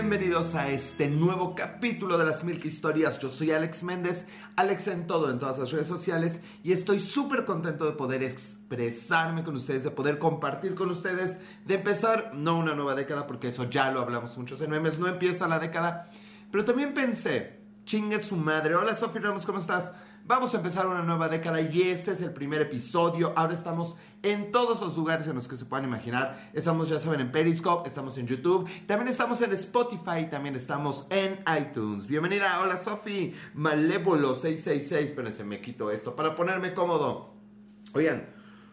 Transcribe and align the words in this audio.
bienvenidos 0.00 0.54
a 0.54 0.70
este 0.70 1.08
nuevo 1.08 1.54
capítulo 1.54 2.16
de 2.16 2.24
las 2.24 2.42
Milk 2.42 2.64
Historias. 2.64 3.18
Yo 3.18 3.28
soy 3.28 3.50
Alex 3.50 3.82
Méndez, 3.82 4.24
Alex 4.56 4.86
en 4.86 5.06
todo, 5.06 5.30
en 5.30 5.38
todas 5.38 5.58
las 5.58 5.70
redes 5.72 5.88
sociales, 5.88 6.40
y 6.62 6.72
estoy 6.72 6.98
súper 6.98 7.44
contento 7.44 7.84
de 7.84 7.92
poder 7.92 8.22
expresarme 8.22 9.44
con 9.44 9.56
ustedes, 9.56 9.84
de 9.84 9.90
poder 9.90 10.18
compartir 10.18 10.74
con 10.74 10.88
ustedes, 10.88 11.38
de 11.66 11.74
empezar, 11.74 12.32
no 12.34 12.56
una 12.56 12.74
nueva 12.74 12.94
década, 12.94 13.26
porque 13.26 13.48
eso 13.48 13.68
ya 13.68 13.90
lo 13.90 14.00
hablamos 14.00 14.38
muchos 14.38 14.62
en 14.62 14.70
memes, 14.70 14.98
no 14.98 15.06
empieza 15.06 15.46
la 15.46 15.58
década, 15.58 16.08
pero 16.50 16.64
también 16.64 16.94
pensé, 16.94 17.60
chingue 17.84 18.22
su 18.22 18.36
madre. 18.36 18.76
Hola 18.76 18.96
Sofía 18.96 19.20
Ramos, 19.20 19.44
¿cómo 19.44 19.58
estás? 19.58 19.90
Vamos 20.24 20.54
a 20.54 20.58
empezar 20.58 20.86
una 20.86 21.02
nueva 21.02 21.28
década 21.28 21.60
y 21.60 21.82
este 21.82 22.12
es 22.12 22.20
el 22.20 22.32
primer 22.32 22.60
episodio. 22.60 23.32
Ahora 23.36 23.54
estamos 23.54 23.96
en 24.22 24.52
todos 24.52 24.80
los 24.80 24.96
lugares 24.96 25.26
en 25.26 25.34
los 25.34 25.48
que 25.48 25.56
se 25.56 25.64
puedan 25.64 25.86
imaginar. 25.86 26.50
Estamos, 26.52 26.88
ya 26.88 27.00
saben, 27.00 27.20
en 27.20 27.32
Periscope, 27.32 27.88
estamos 27.88 28.16
en 28.18 28.26
YouTube, 28.26 28.68
también 28.86 29.08
estamos 29.08 29.40
en 29.40 29.52
Spotify, 29.52 30.28
también 30.30 30.54
estamos 30.54 31.06
en 31.10 31.40
iTunes. 31.58 32.06
Bienvenida, 32.06 32.60
hola 32.60 32.76
Sofi, 32.76 33.34
Malévolo 33.54 34.34
666. 34.34 35.10
Espérense, 35.10 35.42
me 35.42 35.60
quito 35.60 35.90
esto 35.90 36.14
para 36.14 36.36
ponerme 36.36 36.74
cómodo. 36.74 37.34
Oigan, 37.94 38.28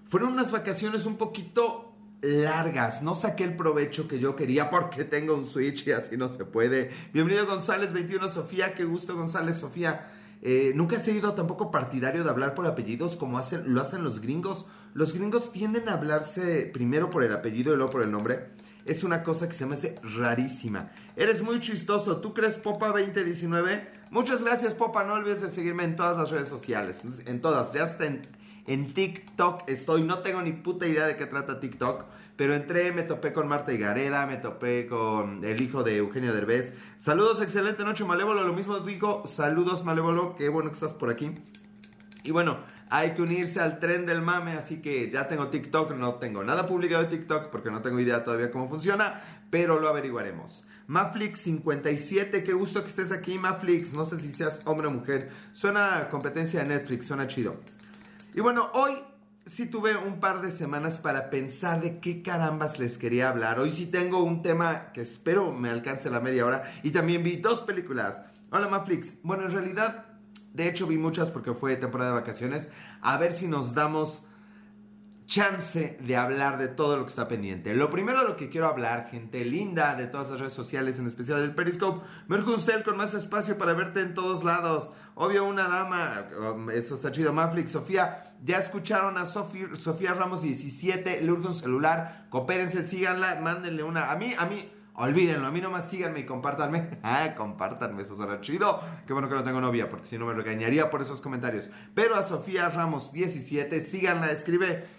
fueron 0.05 0.33
unas 0.33 0.51
vacaciones 0.51 1.05
un 1.05 1.17
poquito 1.17 1.93
largas. 2.21 3.01
No 3.01 3.15
saqué 3.15 3.45
el 3.45 3.55
provecho 3.55 4.07
que 4.07 4.19
yo 4.19 4.35
quería 4.35 4.69
porque 4.69 5.05
tengo 5.05 5.33
un 5.33 5.45
Switch 5.45 5.87
y 5.87 5.91
así 5.91 6.17
no 6.17 6.29
se 6.29 6.45
puede. 6.45 6.91
Bienvenido 7.13 7.47
González 7.47 7.93
21 7.93 8.29
Sofía, 8.29 8.75
qué 8.75 8.83
gusto 8.83 9.15
González 9.15 9.57
Sofía. 9.57 10.11
Eh, 10.41 10.71
nunca 10.75 10.97
he 10.97 10.99
sido 10.99 11.33
tampoco 11.33 11.71
partidario 11.71 12.23
de 12.23 12.29
hablar 12.29 12.53
por 12.53 12.67
apellidos 12.67 13.17
como 13.17 13.37
hacen, 13.37 13.73
lo 13.73 13.81
hacen 13.81 14.03
los 14.03 14.21
gringos. 14.21 14.65
Los 14.93 15.13
gringos 15.13 15.51
tienden 15.51 15.89
a 15.89 15.93
hablarse 15.93 16.69
primero 16.73 17.09
por 17.09 17.23
el 17.23 17.33
apellido 17.33 17.73
y 17.73 17.77
luego 17.77 17.91
por 17.91 18.03
el 18.03 18.11
nombre. 18.11 18.51
Es 18.85 19.03
una 19.03 19.21
cosa 19.21 19.49
que 19.49 19.53
se 19.53 19.65
me 19.65 19.75
hace 19.75 19.95
rarísima. 20.01 20.91
Eres 21.17 21.41
muy 21.41 21.59
chistoso. 21.59 22.17
¿Tú 22.17 22.33
crees 22.33 22.55
Popa 22.55 22.87
2019? 22.87 23.91
Muchas 24.11 24.43
gracias 24.43 24.73
Popa. 24.73 25.03
No 25.03 25.13
olvides 25.13 25.41
de 25.41 25.49
seguirme 25.49 25.83
en 25.83 25.97
todas 25.97 26.17
las 26.17 26.31
redes 26.31 26.47
sociales. 26.47 27.01
En 27.25 27.41
todas. 27.41 27.73
Ya 27.73 27.83
hasta 27.83 28.05
en, 28.05 28.21
en 28.65 28.93
TikTok 28.93 29.63
estoy. 29.67 30.03
No 30.03 30.19
tengo 30.19 30.41
ni 30.41 30.53
puta 30.53 30.87
idea 30.87 31.05
de 31.05 31.17
qué 31.17 31.25
trata 31.25 31.59
TikTok. 31.59 32.05
Pero 32.37 32.53
entré, 32.53 32.91
me 32.91 33.01
topé 33.01 33.33
con 33.33 33.47
Marta 33.47 33.73
Gareda, 33.73 34.27
me 34.27 34.37
topé 34.37 34.85
con 34.85 35.43
el 35.43 35.59
hijo 35.59 35.83
de 35.83 35.97
Eugenio 35.97 36.33
Derbez. 36.33 36.71
Saludos, 36.97 37.41
excelente 37.41 37.83
noche, 37.83 38.05
Malévolo. 38.05 38.43
Lo 38.43 38.53
mismo 38.53 38.79
digo, 38.79 39.23
saludos, 39.25 39.83
Malévolo. 39.83 40.35
Qué 40.35 40.47
bueno 40.47 40.69
que 40.69 40.75
estás 40.75 40.93
por 40.93 41.09
aquí. 41.09 41.31
Y 42.23 42.29
bueno, 42.29 42.59
hay 42.89 43.15
que 43.15 43.23
unirse 43.23 43.59
al 43.59 43.79
tren 43.79 44.05
del 44.05 44.21
mame, 44.21 44.53
así 44.53 44.81
que 44.81 45.09
ya 45.09 45.27
tengo 45.27 45.47
TikTok, 45.47 45.95
no 45.95 46.15
tengo 46.15 46.43
nada 46.43 46.67
publicado 46.67 47.03
de 47.03 47.09
TikTok 47.09 47.49
porque 47.49 47.71
no 47.71 47.81
tengo 47.81 47.99
idea 47.99 48.23
todavía 48.23 48.51
cómo 48.51 48.67
funciona, 48.67 49.19
pero 49.49 49.79
lo 49.79 49.87
averiguaremos. 49.87 50.67
Maflix57, 50.87 52.43
qué 52.43 52.53
gusto 52.53 52.81
que 52.81 52.89
estés 52.89 53.11
aquí, 53.11 53.39
Maflix. 53.39 53.93
No 53.93 54.05
sé 54.05 54.19
si 54.19 54.31
seas 54.31 54.61
hombre 54.65 54.87
o 54.87 54.91
mujer. 54.91 55.31
Suena 55.53 56.07
competencia 56.09 56.61
de 56.61 56.67
Netflix, 56.67 57.07
suena 57.07 57.25
chido. 57.25 57.55
Y 58.35 58.41
bueno, 58.41 58.69
hoy 58.73 58.95
sí 59.47 59.65
tuve 59.67 59.95
un 59.95 60.19
par 60.19 60.41
de 60.41 60.51
semanas 60.51 60.99
para 60.99 61.29
pensar 61.29 61.81
de 61.81 61.99
qué 61.99 62.21
carambas 62.21 62.79
les 62.79 62.97
quería 62.97 63.29
hablar. 63.29 63.59
Hoy 63.59 63.71
sí 63.71 63.85
tengo 63.85 64.23
un 64.23 64.41
tema 64.41 64.91
que 64.93 65.01
espero 65.01 65.53
me 65.53 65.69
alcance 65.69 66.09
la 66.09 66.19
media 66.19 66.45
hora. 66.45 66.63
Y 66.83 66.91
también 66.91 67.23
vi 67.23 67.37
dos 67.37 67.63
películas. 67.63 68.23
Hola 68.51 68.67
Maflix. 68.67 69.17
Bueno, 69.23 69.45
en 69.45 69.51
realidad, 69.51 70.05
de 70.53 70.67
hecho 70.67 70.87
vi 70.87 70.97
muchas 70.97 71.31
porque 71.31 71.53
fue 71.53 71.75
temporada 71.77 72.11
de 72.11 72.19
vacaciones. 72.19 72.69
A 73.01 73.17
ver 73.17 73.31
si 73.31 73.47
nos 73.47 73.73
damos 73.73 74.23
chance 75.27 75.97
de 75.99 76.15
hablar 76.15 76.57
de 76.57 76.69
todo 76.69 76.95
lo 76.97 77.03
que 77.03 77.09
está 77.09 77.27
pendiente. 77.27 77.75
Lo 77.75 77.89
primero 77.89 78.21
de 78.21 78.29
lo 78.29 78.37
que 78.37 78.49
quiero 78.49 78.67
hablar, 78.67 79.09
gente 79.11 79.43
linda 79.43 79.93
de 79.95 80.07
todas 80.07 80.29
las 80.29 80.39
redes 80.39 80.53
sociales, 80.53 80.99
en 80.99 81.07
especial 81.07 81.41
del 81.41 81.53
Periscope, 81.53 82.05
Merjuncel 82.27 82.83
con 82.83 82.95
más 82.95 83.13
espacio 83.13 83.57
para 83.57 83.73
verte 83.73 83.99
en 83.99 84.13
todos 84.13 84.45
lados. 84.45 84.91
Obvio, 85.15 85.43
una 85.43 85.67
dama, 85.67 86.27
um, 86.53 86.69
eso 86.69 86.95
está 86.95 87.11
chido, 87.11 87.33
Maflix, 87.33 87.71
Sofía, 87.71 88.26
ya 88.43 88.57
escucharon 88.57 89.17
a 89.17 89.25
Sofía, 89.25 89.67
Sofía 89.73 90.13
Ramos 90.13 90.41
17, 90.41 91.21
le 91.21 91.31
urge 91.31 91.47
un 91.47 91.55
celular, 91.55 92.27
coopérense, 92.29 92.85
síganla, 92.85 93.35
mándenle 93.41 93.83
una, 93.83 94.11
a 94.11 94.15
mí, 94.15 94.33
a 94.37 94.45
mí, 94.45 94.69
olvídenlo, 94.95 95.47
a 95.47 95.51
mí 95.51 95.61
nomás 95.61 95.89
síganme 95.89 96.21
y 96.21 96.25
compártanme, 96.25 96.99
ah, 97.03 97.33
compártanme, 97.35 98.03
eso 98.03 98.15
suena 98.15 98.41
chido, 98.41 98.81
qué 99.05 99.13
bueno 99.13 99.29
que 99.29 99.35
no 99.35 99.43
tengo 99.43 99.61
novia, 99.61 99.89
porque 99.89 100.05
si 100.05 100.17
no 100.17 100.25
me 100.25 100.33
regañaría 100.33 100.89
por 100.89 101.01
esos 101.01 101.21
comentarios, 101.21 101.69
pero 101.93 102.15
a 102.15 102.23
Sofía 102.23 102.69
Ramos 102.69 103.11
17, 103.11 103.81
síganla, 103.81 104.31
escribe 104.31 104.97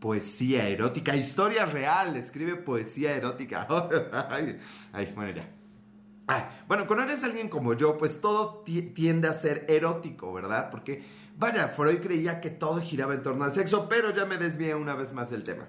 poesía 0.00 0.66
erótica, 0.68 1.14
historia 1.14 1.66
real, 1.66 2.16
escribe 2.16 2.56
poesía 2.56 3.14
erótica. 3.14 3.68
ay, 4.92 5.12
bueno, 5.14 5.32
ya. 5.32 6.64
bueno, 6.66 6.86
cuando 6.86 7.04
eres 7.04 7.22
alguien 7.22 7.48
como 7.48 7.74
yo, 7.74 7.98
pues 7.98 8.20
todo 8.20 8.64
tiende 8.94 9.28
a 9.28 9.34
ser 9.34 9.66
erótico, 9.68 10.32
¿verdad? 10.32 10.70
Porque, 10.70 11.04
vaya, 11.40 11.68
Freud 11.68 12.00
creía 12.00 12.40
que 12.40 12.50
todo 12.50 12.80
giraba 12.80 13.14
en 13.14 13.22
torno 13.22 13.44
al 13.44 13.54
sexo, 13.54 13.88
pero 13.88 14.14
ya 14.14 14.26
me 14.26 14.36
desvié 14.36 14.74
una 14.74 14.94
vez 14.94 15.12
más 15.14 15.30
del 15.30 15.42
tema. 15.42 15.66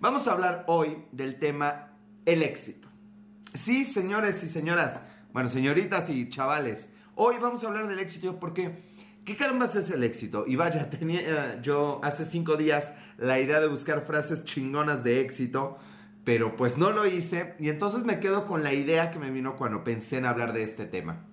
Vamos 0.00 0.26
a 0.26 0.32
hablar 0.32 0.64
hoy 0.66 1.04
del 1.12 1.38
tema 1.38 1.90
el 2.24 2.42
éxito. 2.42 2.88
Sí, 3.52 3.84
señores 3.84 4.42
y 4.42 4.48
señoras, 4.48 5.02
bueno, 5.34 5.50
señoritas 5.50 6.08
y 6.08 6.30
chavales, 6.30 6.88
hoy 7.14 7.36
vamos 7.40 7.62
a 7.62 7.68
hablar 7.68 7.86
del 7.86 7.98
éxito 7.98 8.40
porque 8.40 8.90
¿Qué 9.24 9.36
carambas 9.36 9.76
es 9.76 9.88
el 9.90 10.02
éxito? 10.02 10.46
Y 10.48 10.56
vaya, 10.56 10.90
tenía 10.98 11.60
yo 11.62 12.00
hace 12.02 12.24
cinco 12.24 12.56
días 12.56 12.92
la 13.18 13.38
idea 13.38 13.60
de 13.60 13.68
buscar 13.68 14.02
frases 14.04 14.44
chingonas 14.44 15.04
de 15.04 15.20
éxito, 15.20 15.78
pero 16.24 16.56
pues 16.56 16.76
no 16.78 16.90
lo 16.90 17.06
hice 17.06 17.54
y 17.60 17.68
entonces 17.68 18.02
me 18.04 18.18
quedo 18.18 18.46
con 18.46 18.64
la 18.64 18.72
idea 18.72 19.10
que 19.10 19.20
me 19.20 19.30
vino 19.30 19.56
cuando 19.56 19.84
pensé 19.84 20.16
en 20.16 20.24
hablar 20.24 20.52
de 20.52 20.64
este 20.64 20.86
tema. 20.86 21.24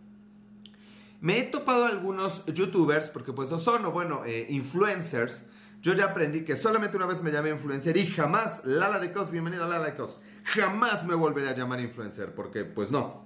Me 1.22 1.40
he 1.40 1.44
topado 1.44 1.86
algunos 1.86 2.46
youtubers, 2.46 3.10
porque 3.10 3.34
pues 3.34 3.52
no 3.52 3.60
son, 3.60 3.84
o 3.86 3.92
bueno, 3.92 4.24
eh, 4.26 4.46
influencers. 4.50 5.44
Yo 5.82 5.94
ya 5.94 6.06
aprendí 6.06 6.46
que 6.46 6.56
solamente 6.56 6.96
una 6.96 7.06
vez 7.06 7.22
me 7.22 7.32
llamé 7.32 7.50
influencer 7.50 7.98
y 7.98 8.06
jamás, 8.08 8.64
Lala 8.64 9.00
de 9.00 9.12
Cos, 9.12 9.30
bienvenido 9.30 9.66
a 9.66 9.68
Lala 9.68 9.86
de 9.86 9.96
Cos, 9.96 10.20
jamás 10.46 11.06
me 11.06 11.16
volveré 11.16 11.50
a 11.50 11.56
llamar 11.56 11.82
influencer, 11.82 12.34
porque 12.34 12.64
pues 12.64 12.92
no. 12.92 13.26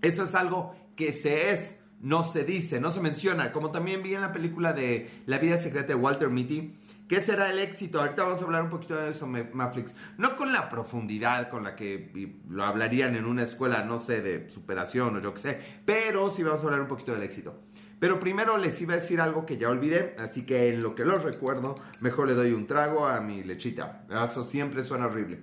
Eso 0.00 0.24
es 0.24 0.34
algo 0.34 0.74
que 0.96 1.12
se 1.12 1.50
es 1.50 1.76
no 2.00 2.24
se 2.24 2.44
dice, 2.44 2.80
no 2.80 2.90
se 2.90 3.00
menciona, 3.00 3.52
como 3.52 3.70
también 3.70 4.02
vi 4.02 4.14
en 4.14 4.22
la 4.22 4.32
película 4.32 4.72
de 4.72 5.10
La 5.26 5.38
vida 5.38 5.58
secreta 5.58 5.88
de 5.88 5.94
Walter 5.96 6.30
Mitty. 6.30 6.74
¿Qué 7.10 7.20
será 7.20 7.50
el 7.50 7.58
éxito? 7.58 8.00
Ahorita 8.00 8.22
vamos 8.22 8.40
a 8.40 8.44
hablar 8.44 8.62
un 8.62 8.70
poquito 8.70 8.94
de 8.94 9.10
eso, 9.10 9.26
Maflix. 9.26 9.96
No 10.16 10.36
con 10.36 10.52
la 10.52 10.68
profundidad 10.68 11.50
con 11.50 11.64
la 11.64 11.74
que 11.74 12.38
lo 12.48 12.62
hablarían 12.62 13.16
en 13.16 13.24
una 13.24 13.42
escuela, 13.42 13.82
no 13.82 13.98
sé, 13.98 14.20
de 14.20 14.48
superación 14.48 15.16
o 15.16 15.20
yo 15.20 15.34
qué 15.34 15.40
sé, 15.40 15.60
pero 15.84 16.30
sí 16.30 16.44
vamos 16.44 16.60
a 16.60 16.66
hablar 16.66 16.82
un 16.82 16.86
poquito 16.86 17.10
del 17.10 17.24
éxito. 17.24 17.64
Pero 17.98 18.20
primero 18.20 18.58
les 18.58 18.80
iba 18.80 18.94
a 18.94 18.98
decir 18.98 19.20
algo 19.20 19.44
que 19.44 19.58
ya 19.58 19.70
olvidé, 19.70 20.14
así 20.20 20.46
que 20.46 20.68
en 20.68 20.84
lo 20.84 20.94
que 20.94 21.04
los 21.04 21.24
recuerdo, 21.24 21.74
mejor 22.00 22.28
le 22.28 22.34
doy 22.34 22.52
un 22.52 22.68
trago 22.68 23.08
a 23.08 23.20
mi 23.20 23.42
lechita. 23.42 24.06
Eso 24.08 24.44
siempre 24.44 24.84
suena 24.84 25.06
horrible. 25.06 25.42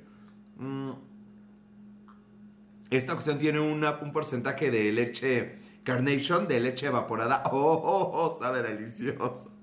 Mm. 0.56 0.92
Esta 2.92 3.12
ocasión 3.12 3.40
tiene 3.40 3.60
un 3.60 4.14
porcentaje 4.14 4.72
de 4.72 4.94
leche 4.94 5.60
Carnation 5.84 6.48
de 6.48 6.62
leche 6.62 6.88
evaporada. 6.88 7.44
Oh, 7.52 7.74
oh, 7.74 8.12
oh, 8.14 8.40
sabe 8.40 8.64
delicioso. 8.64 9.57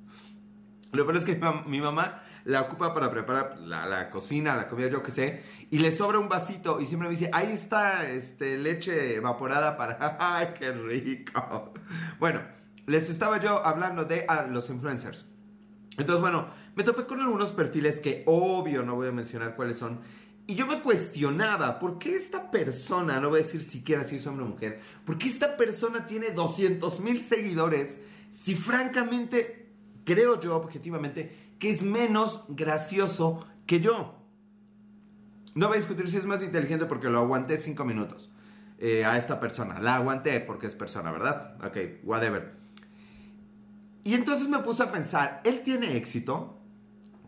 Lo 0.94 1.04
peor 1.04 1.16
es 1.16 1.24
que 1.24 1.40
mi, 1.66 1.80
mamá 1.80 2.22
la 2.44 2.62
ocupa 2.62 2.94
para 2.94 3.10
preparar 3.10 3.58
la, 3.58 4.10
cocina, 4.10 4.54
la 4.54 4.68
comida, 4.68 4.88
yo 4.88 5.02
qué 5.02 5.10
sé, 5.10 5.42
y 5.70 5.78
le 5.80 5.90
sobra 5.90 6.20
un 6.20 6.28
vasito 6.28 6.80
y 6.80 6.86
siempre 6.86 7.08
me 7.08 7.16
dice, 7.16 7.30
ahí 7.32 7.50
está 7.52 8.08
este, 8.08 8.56
leche 8.56 9.16
evaporada 9.16 9.76
para... 9.76 10.16
¡Ay, 10.20 10.54
qué 10.58 10.70
rico! 10.70 11.72
Bueno, 12.20 12.42
les 12.86 13.10
estaba 13.10 13.40
yo 13.40 13.66
hablando 13.66 14.04
de 14.04 14.24
los 14.50 14.70
influencers. 14.70 15.26
Entonces, 15.98 16.20
bueno, 16.20 16.48
me 16.76 16.84
topé 16.84 17.06
con 17.06 17.20
algunos 17.20 17.50
perfiles 17.50 18.00
que 18.00 18.22
obvio 18.26 18.84
no 18.84 18.94
voy 18.94 19.08
a 19.08 19.12
mencionar 19.12 19.56
cuáles 19.56 19.78
son, 19.78 20.00
y 20.46 20.54
yo 20.54 20.66
me 20.66 20.80
cuestionaba, 20.80 21.78
¿por 21.78 21.98
qué 21.98 22.14
esta 22.14 22.50
persona, 22.50 23.18
no 23.18 23.30
voy 23.30 23.40
a 23.40 23.42
decir 23.42 23.62
siquiera 23.62 24.04
si 24.04 24.16
es 24.16 24.26
hombre 24.26 24.44
o 24.44 24.48
mujer, 24.48 24.80
¿por 25.04 25.18
qué 25.18 25.26
esta 25.26 25.56
persona 25.56 26.06
tiene 26.06 26.30
200 26.30 27.00
mil 27.00 27.24
seguidores 27.24 27.98
si 28.30 28.54
francamente, 28.54 29.63
creo 30.04 30.40
yo 30.40 30.56
objetivamente, 30.56 31.54
que 31.58 31.70
es 31.70 31.82
menos 31.82 32.44
gracioso 32.48 33.44
que 33.66 33.80
yo? 33.80 34.14
No 35.54 35.68
voy 35.68 35.76
a 35.76 35.80
discutir 35.80 36.08
si 36.08 36.16
es 36.16 36.26
más 36.26 36.42
inteligente 36.42 36.86
porque 36.86 37.08
lo 37.08 37.18
aguanté 37.18 37.58
cinco 37.58 37.84
minutos 37.84 38.30
eh, 38.78 39.04
a 39.04 39.16
esta 39.16 39.38
persona. 39.38 39.78
La 39.80 39.96
aguanté 39.96 40.40
porque 40.40 40.66
es 40.66 40.74
persona, 40.74 41.12
¿verdad? 41.12 41.56
Ok, 41.64 42.04
whatever. 42.04 42.54
Y 44.02 44.14
entonces 44.14 44.48
me 44.48 44.58
puse 44.58 44.82
a 44.82 44.92
pensar, 44.92 45.40
¿él 45.44 45.62
tiene 45.62 45.96
éxito? 45.96 46.58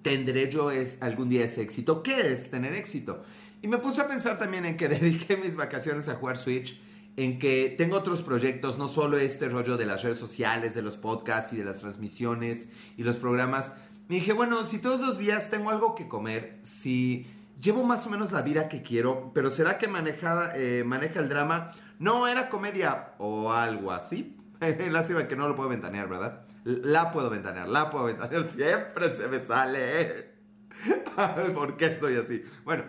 ¿Tendré 0.02 0.50
yo 0.50 0.70
es, 0.70 0.98
algún 1.00 1.28
día 1.28 1.44
ese 1.44 1.62
éxito? 1.62 2.02
¿Qué 2.02 2.32
es 2.32 2.50
tener 2.50 2.74
éxito? 2.74 3.24
Y 3.62 3.68
me 3.68 3.78
puse 3.78 4.02
a 4.02 4.06
pensar 4.06 4.38
también 4.38 4.66
en 4.66 4.76
que 4.76 4.88
dediqué 4.90 5.36
mis 5.36 5.56
vacaciones 5.56 6.08
a 6.08 6.16
jugar 6.16 6.36
Switch, 6.36 6.80
en 7.16 7.38
que 7.38 7.74
tengo 7.76 7.96
otros 7.96 8.22
proyectos, 8.22 8.78
no 8.78 8.88
solo 8.88 9.18
este 9.18 9.48
rollo 9.48 9.76
de 9.76 9.86
las 9.86 10.02
redes 10.02 10.18
sociales, 10.18 10.74
de 10.74 10.82
los 10.82 10.96
podcasts 10.96 11.52
y 11.52 11.56
de 11.56 11.64
las 11.64 11.78
transmisiones 11.78 12.66
y 12.96 13.04
los 13.04 13.16
programas. 13.16 13.74
Me 14.08 14.16
dije, 14.16 14.32
bueno, 14.32 14.64
si 14.64 14.78
todos 14.78 15.00
los 15.00 15.18
días 15.18 15.50
tengo 15.50 15.70
algo 15.70 15.94
que 15.94 16.08
comer, 16.08 16.58
si 16.62 17.26
llevo 17.60 17.82
más 17.84 18.06
o 18.06 18.10
menos 18.10 18.32
la 18.32 18.42
vida 18.42 18.68
que 18.68 18.82
quiero, 18.82 19.32
pero 19.34 19.50
¿será 19.50 19.78
que 19.78 19.88
maneja, 19.88 20.52
eh, 20.54 20.84
maneja 20.84 21.20
el 21.20 21.28
drama? 21.28 21.72
No, 21.98 22.28
era 22.28 22.48
comedia 22.48 23.14
o 23.18 23.52
algo 23.52 23.92
así. 23.92 24.36
Lástima 24.90 25.26
que 25.26 25.36
no 25.36 25.48
lo 25.48 25.56
puedo 25.56 25.68
ventanear, 25.68 26.08
¿verdad? 26.08 26.46
La 26.64 27.10
puedo 27.10 27.30
ventanear, 27.30 27.68
la 27.68 27.90
puedo 27.90 28.04
ventanear, 28.04 28.48
siempre 28.48 29.14
se 29.14 29.28
me 29.28 29.44
sale. 29.44 30.36
¿Por 31.54 31.76
qué 31.76 31.96
soy 31.96 32.16
así? 32.16 32.44
Bueno, 32.64 32.84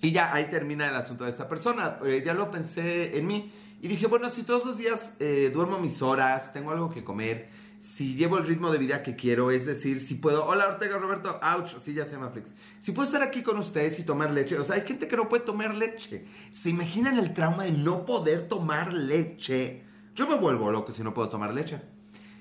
y 0.00 0.12
ya 0.12 0.32
ahí 0.32 0.46
termina 0.50 0.88
el 0.88 0.96
asunto 0.96 1.24
de 1.24 1.30
esta 1.30 1.48
persona. 1.48 1.98
Eh, 2.04 2.22
ya 2.24 2.34
lo 2.34 2.50
pensé 2.50 3.16
en 3.18 3.26
mí 3.26 3.52
y 3.82 3.88
dije, 3.88 4.06
bueno, 4.06 4.30
si 4.30 4.42
todos 4.42 4.64
los 4.64 4.78
días 4.78 5.12
eh, 5.18 5.50
duermo 5.52 5.78
mis 5.78 6.02
horas, 6.02 6.52
tengo 6.52 6.70
algo 6.70 6.90
que 6.90 7.04
comer, 7.04 7.48
si 7.78 8.14
llevo 8.14 8.36
el 8.36 8.46
ritmo 8.46 8.70
de 8.70 8.78
vida 8.78 9.02
que 9.02 9.16
quiero, 9.16 9.50
es 9.50 9.64
decir, 9.64 10.00
si 10.00 10.14
puedo, 10.14 10.44
hola 10.44 10.68
Ortega 10.68 10.98
Roberto, 10.98 11.40
ouch, 11.42 11.78
sí, 11.78 11.94
ya 11.94 12.04
se 12.04 12.12
llama 12.12 12.28
Flix, 12.28 12.50
si 12.78 12.92
puedo 12.92 13.06
estar 13.06 13.22
aquí 13.22 13.42
con 13.42 13.56
ustedes 13.56 13.98
y 13.98 14.02
tomar 14.02 14.32
leche, 14.32 14.58
o 14.58 14.64
sea, 14.64 14.76
hay 14.76 14.82
gente 14.82 15.08
que 15.08 15.16
no 15.16 15.30
puede 15.30 15.44
tomar 15.44 15.74
leche, 15.74 16.26
¿se 16.50 16.68
imaginan 16.68 17.18
el 17.18 17.32
trauma 17.32 17.64
de 17.64 17.72
no 17.72 18.04
poder 18.04 18.48
tomar 18.48 18.92
leche? 18.92 19.82
Yo 20.14 20.28
me 20.28 20.36
vuelvo 20.36 20.70
loco 20.70 20.92
si 20.92 21.02
no 21.02 21.14
puedo 21.14 21.30
tomar 21.30 21.54
leche. 21.54 21.80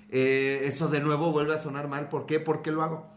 Eh, 0.10 0.62
eso 0.64 0.88
de 0.88 1.00
nuevo 1.00 1.32
vuelve 1.32 1.54
a 1.54 1.60
sonar 1.60 1.88
mal, 1.88 2.10
¿por 2.10 2.26
qué? 2.26 2.40
¿Por 2.40 2.62
qué 2.62 2.72
lo 2.72 2.84
hago? 2.84 3.08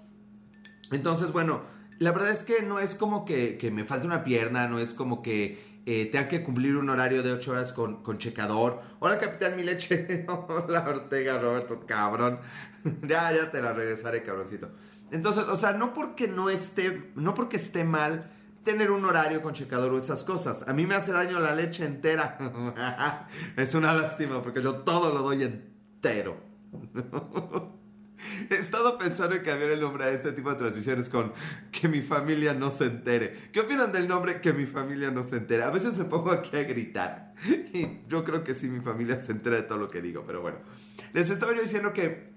Entonces, 0.93 1.33
bueno, 1.33 1.63
la 2.03 2.11
verdad 2.11 2.31
es 2.31 2.43
que 2.43 2.63
no 2.63 2.81
es 2.81 2.95
como 2.95 3.25
que, 3.25 3.57
que 3.57 3.71
me 3.71 3.85
falte 3.85 4.07
una 4.07 4.25
pierna, 4.25 4.67
no 4.67 4.81
es 4.81 4.93
como 4.93 5.23
que 5.23 5.81
eh, 5.87 6.09
tengan 6.11 6.29
que 6.29 6.43
cumplir 6.43 6.77
un 6.77 6.91
horario 6.91 7.23
de 7.23 7.33
8 7.33 7.51
horas 7.53 7.73
con, 7.73 8.03
con 8.03 8.19
checador. 8.19 8.81
Hola, 8.99 9.19
capitán, 9.19 9.57
mi 9.57 9.63
leche. 9.63 10.27
Hola, 10.49 10.85
Ortega, 10.89 11.39
Roberto, 11.39 11.81
cabrón. 11.87 12.41
ya, 13.07 13.33
ya 13.33 13.51
te 13.51 13.63
la 13.63 13.73
regresaré, 13.73 14.23
cabroncito. 14.23 14.71
Entonces, 15.13 15.45
o 15.45 15.57
sea, 15.57 15.73
no 15.73 15.95
porque 15.95 16.27
no 16.27 16.51
esté, 16.51 17.11
no 17.15 17.35
porque 17.35 17.57
esté 17.57 17.85
mal 17.85 18.33
tener 18.65 18.91
un 18.91 19.05
horario 19.05 19.41
con 19.41 19.53
checador 19.53 19.93
o 19.93 19.99
esas 19.99 20.25
cosas. 20.25 20.65
A 20.67 20.73
mí 20.73 20.87
me 20.87 20.97
hace 20.97 21.13
daño 21.13 21.39
la 21.39 21.55
leche 21.55 21.85
entera. 21.85 22.39
es 23.57 23.75
una 23.75 23.93
lástima 23.93 24.43
porque 24.43 24.61
yo 24.61 24.77
todo 24.77 25.13
lo 25.13 25.23
doy 25.23 25.43
entero. 25.45 26.37
He 28.51 28.57
estado 28.57 28.99
pensando 28.99 29.37
en 29.37 29.43
cambiar 29.43 29.71
el 29.71 29.81
nombre 29.81 30.05
a 30.05 30.11
este 30.11 30.33
tipo 30.33 30.51
de 30.51 30.57
transmisiones 30.57 31.09
con 31.09 31.33
que 31.71 31.89
mi 31.89 32.03
familia 32.03 32.55
no 32.55 32.71
se 32.71 32.85
entere. 32.85 33.51
¿Qué 33.53 33.61
opinan 33.61 33.93
del 33.93 34.09
nombre 34.09 34.41
que 34.41 34.53
mi 34.53 34.67
familia 34.67 35.11
no 35.11 35.23
se 35.23 35.37
entere? 35.37 35.63
A 35.63 35.71
veces 35.71 35.97
me 35.97 36.05
pongo 36.05 36.31
aquí 36.31 36.57
a 36.57 36.65
gritar. 36.65 37.35
Y 37.73 38.01
yo 38.09 38.25
creo 38.25 38.45
que 38.45 38.55
sí, 38.55 38.69
mi 38.69 38.81
familia 38.81 39.19
se 39.19 39.33
entera 39.33 39.57
de 39.57 39.63
todo 39.63 39.79
lo 39.79 39.89
que 39.89 40.03
digo, 40.03 40.25
pero 40.27 40.43
bueno. 40.43 40.59
Les 41.13 41.31
estaba 41.31 41.55
yo 41.55 41.63
diciendo 41.63 41.93
que 41.93 42.31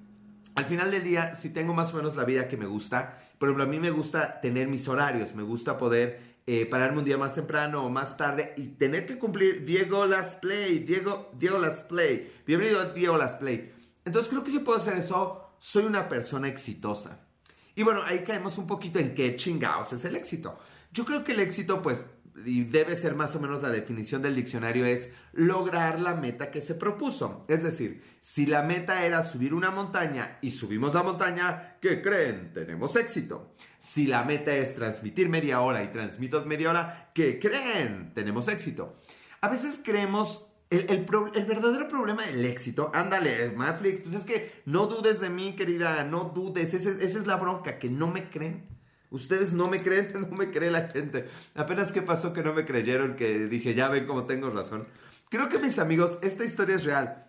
al 0.55 0.65
final 0.65 0.89
del 0.89 1.03
día, 1.03 1.35
si 1.35 1.49
tengo 1.49 1.73
más 1.73 1.93
o 1.93 1.97
menos 1.97 2.15
la 2.15 2.23
vida 2.23 2.47
que 2.47 2.57
me 2.57 2.65
gusta, 2.65 3.17
por 3.37 3.49
ejemplo, 3.49 3.65
a 3.65 3.67
mí 3.67 3.79
me 3.79 3.91
gusta 3.91 4.39
tener 4.39 4.67
mis 4.67 4.87
horarios, 4.87 5.35
me 5.35 5.43
gusta 5.43 5.77
poder 5.77 6.35
eh, 6.47 6.65
pararme 6.65 6.99
un 6.99 7.05
día 7.05 7.17
más 7.17 7.35
temprano 7.35 7.83
o 7.83 7.89
más 7.89 8.17
tarde 8.17 8.53
y 8.55 8.67
tener 8.67 9.05
que 9.05 9.17
cumplir 9.17 9.65
Diego 9.65 10.05
Las 10.05 10.35
Play, 10.35 10.79
Diego, 10.79 11.31
Diego 11.37 11.57
Las 11.57 11.81
Play. 11.81 12.31
Bienvenido 12.45 12.79
a 12.79 12.85
Diego 12.85 13.17
Las 13.17 13.35
Play. 13.35 13.73
Entonces 14.05 14.29
creo 14.29 14.43
que 14.43 14.51
si 14.51 14.59
puedo 14.59 14.77
hacer 14.77 14.97
eso, 14.97 15.44
soy 15.59 15.85
una 15.85 16.07
persona 16.07 16.47
exitosa. 16.47 17.27
Y 17.75 17.83
bueno, 17.83 18.01
ahí 18.05 18.23
caemos 18.23 18.57
un 18.57 18.67
poquito 18.67 18.99
en 18.99 19.13
qué 19.13 19.35
chingados 19.35 19.93
es 19.93 20.05
el 20.05 20.15
éxito. 20.15 20.57
Yo 20.91 21.03
creo 21.03 21.23
que 21.23 21.33
el 21.33 21.41
éxito, 21.41 21.81
pues, 21.81 22.03
y 22.45 22.63
debe 22.63 22.95
ser 22.95 23.15
más 23.15 23.35
o 23.35 23.39
menos 23.39 23.61
la 23.61 23.69
definición 23.69 24.21
del 24.21 24.35
diccionario, 24.35 24.85
es 24.85 25.09
lograr 25.33 25.99
la 25.99 26.15
meta 26.15 26.51
que 26.51 26.61
se 26.61 26.75
propuso. 26.75 27.45
Es 27.47 27.63
decir, 27.63 28.01
si 28.21 28.45
la 28.45 28.63
meta 28.63 29.05
era 29.05 29.23
subir 29.23 29.53
una 29.53 29.71
montaña 29.71 30.39
y 30.41 30.51
subimos 30.51 30.93
la 30.93 31.03
montaña, 31.03 31.77
¿qué 31.81 32.01
creen? 32.01 32.51
Tenemos 32.53 32.95
éxito. 32.95 33.55
Si 33.79 34.07
la 34.07 34.23
meta 34.23 34.55
es 34.55 34.75
transmitir 34.75 35.29
media 35.29 35.61
hora 35.61 35.83
y 35.83 35.91
transmito 35.91 36.45
media 36.45 36.69
hora, 36.69 37.11
¿qué 37.13 37.39
creen? 37.39 38.13
Tenemos 38.13 38.47
éxito. 38.47 38.97
A 39.41 39.49
veces 39.49 39.79
creemos 39.83 40.47
el, 40.77 41.45
verdadero 41.45 41.87
problema 41.87 42.23
del 42.23 42.45
éxito, 42.45 42.91
ándale, 42.93 43.51
Maflix, 43.55 44.01
pues 44.01 44.15
es 44.15 44.23
que 44.23 44.63
no 44.65 44.87
dudes 44.87 45.19
de 45.19 45.29
mí, 45.29 45.55
querida, 45.55 46.03
no 46.03 46.31
dudes, 46.33 46.73
esa, 46.73 46.89
es 46.89 47.27
la 47.27 47.35
bronca, 47.35 47.77
que 47.77 47.89
no 47.89 48.07
me 48.07 48.29
creen. 48.29 48.67
Ustedes 49.11 49.53
no 49.53 49.67
me 49.67 49.81
creen, 49.81 50.09
no 50.29 50.35
me 50.35 50.51
cree 50.51 50.71
la 50.71 50.87
gente. 50.87 51.29
Apenas 51.53 51.91
que 51.91 52.01
pasó 52.01 52.33
que 52.33 52.43
no 52.43 52.53
me 52.53 52.65
creyeron, 52.65 53.15
que 53.15 53.47
dije, 53.47 53.75
ya 53.75 53.89
ven 53.89 54.07
cómo 54.07 54.25
tengo 54.25 54.49
razón. 54.49 54.87
Creo 55.29 55.49
que 55.49 55.59
mis 55.59 55.79
amigos, 55.79 56.17
esta 56.21 56.43
historia 56.43 56.75
es 56.75 56.83
real. 56.83 57.25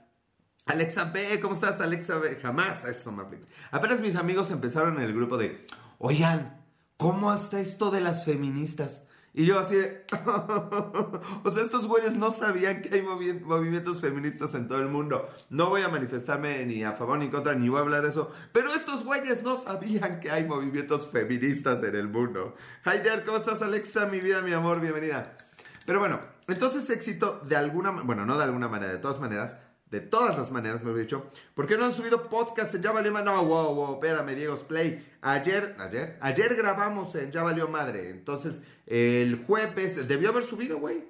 Alexa 0.66 1.04
B, 1.04 1.38
¿cómo 1.40 1.54
estás, 1.54 1.80
Alexa 1.80 2.16
B? 2.16 2.36
Jamás 2.36 2.84
eso, 2.84 3.12
Maflix. 3.12 3.46
Apenas 3.70 4.00
mis 4.00 4.16
amigos 4.16 4.50
empezaron 4.50 4.96
en 4.96 5.02
el 5.02 5.14
grupo 5.14 5.38
de, 5.38 5.64
oigan, 5.98 6.64
¿cómo 6.96 7.32
está 7.32 7.60
esto 7.60 7.90
de 7.90 8.00
las 8.00 8.24
feministas? 8.24 9.04
Y 9.36 9.44
yo 9.44 9.58
así 9.58 9.76
de... 9.76 10.06
o 11.44 11.50
sea, 11.50 11.62
estos 11.62 11.86
güeyes 11.86 12.16
no 12.16 12.30
sabían 12.30 12.80
que 12.80 12.94
hay 12.94 13.02
movimientos 13.02 14.00
feministas 14.00 14.54
en 14.54 14.66
todo 14.66 14.78
el 14.78 14.88
mundo. 14.88 15.28
No 15.50 15.68
voy 15.68 15.82
a 15.82 15.88
manifestarme 15.88 16.64
ni 16.64 16.82
a 16.82 16.92
favor 16.92 17.18
ni 17.18 17.28
contra, 17.28 17.54
ni 17.54 17.68
voy 17.68 17.80
a 17.80 17.82
hablar 17.82 18.00
de 18.00 18.08
eso. 18.08 18.32
Pero 18.52 18.72
estos 18.72 19.04
güeyes 19.04 19.42
no 19.42 19.58
sabían 19.58 20.20
que 20.20 20.30
hay 20.30 20.46
movimientos 20.46 21.08
feministas 21.08 21.84
en 21.84 21.96
el 21.96 22.08
mundo. 22.08 22.54
Hi 22.86 23.02
there, 23.02 23.24
¿cómo 23.24 23.36
estás 23.36 23.60
Alexa? 23.60 24.06
Mi 24.06 24.20
vida, 24.20 24.40
mi 24.40 24.54
amor, 24.54 24.80
bienvenida. 24.80 25.36
Pero 25.84 25.98
bueno, 25.98 26.18
entonces 26.48 26.88
éxito 26.88 27.42
de 27.46 27.56
alguna... 27.56 27.90
Bueno, 27.90 28.24
no 28.24 28.38
de 28.38 28.44
alguna 28.44 28.68
manera, 28.68 28.90
de 28.90 28.98
todas 28.98 29.20
maneras 29.20 29.58
de 29.90 30.00
todas 30.00 30.36
las 30.36 30.50
maneras, 30.50 30.82
me 30.82 30.90
lo 30.90 30.96
he 30.96 31.00
dicho. 31.00 31.30
¿Por 31.54 31.66
qué 31.66 31.76
no 31.76 31.84
han 31.84 31.92
subido 31.92 32.22
podcast 32.22 32.74
en 32.74 32.82
Ya 32.82 32.90
Valió 32.90 33.12
Madre? 33.12 33.26
No, 33.26 33.44
wow, 33.44 33.74
wow, 33.74 33.94
espérame, 33.94 34.34
Diego 34.34 34.56
Play. 34.66 35.04
Ayer, 35.20 35.76
ayer, 35.78 36.18
ayer 36.20 36.54
grabamos 36.56 37.14
en 37.14 37.30
Ya 37.30 37.42
Valió 37.42 37.68
Madre. 37.68 38.10
Entonces, 38.10 38.60
el 38.86 39.44
jueves, 39.46 40.08
debió 40.08 40.30
haber 40.30 40.42
subido, 40.42 40.78
güey. 40.78 41.04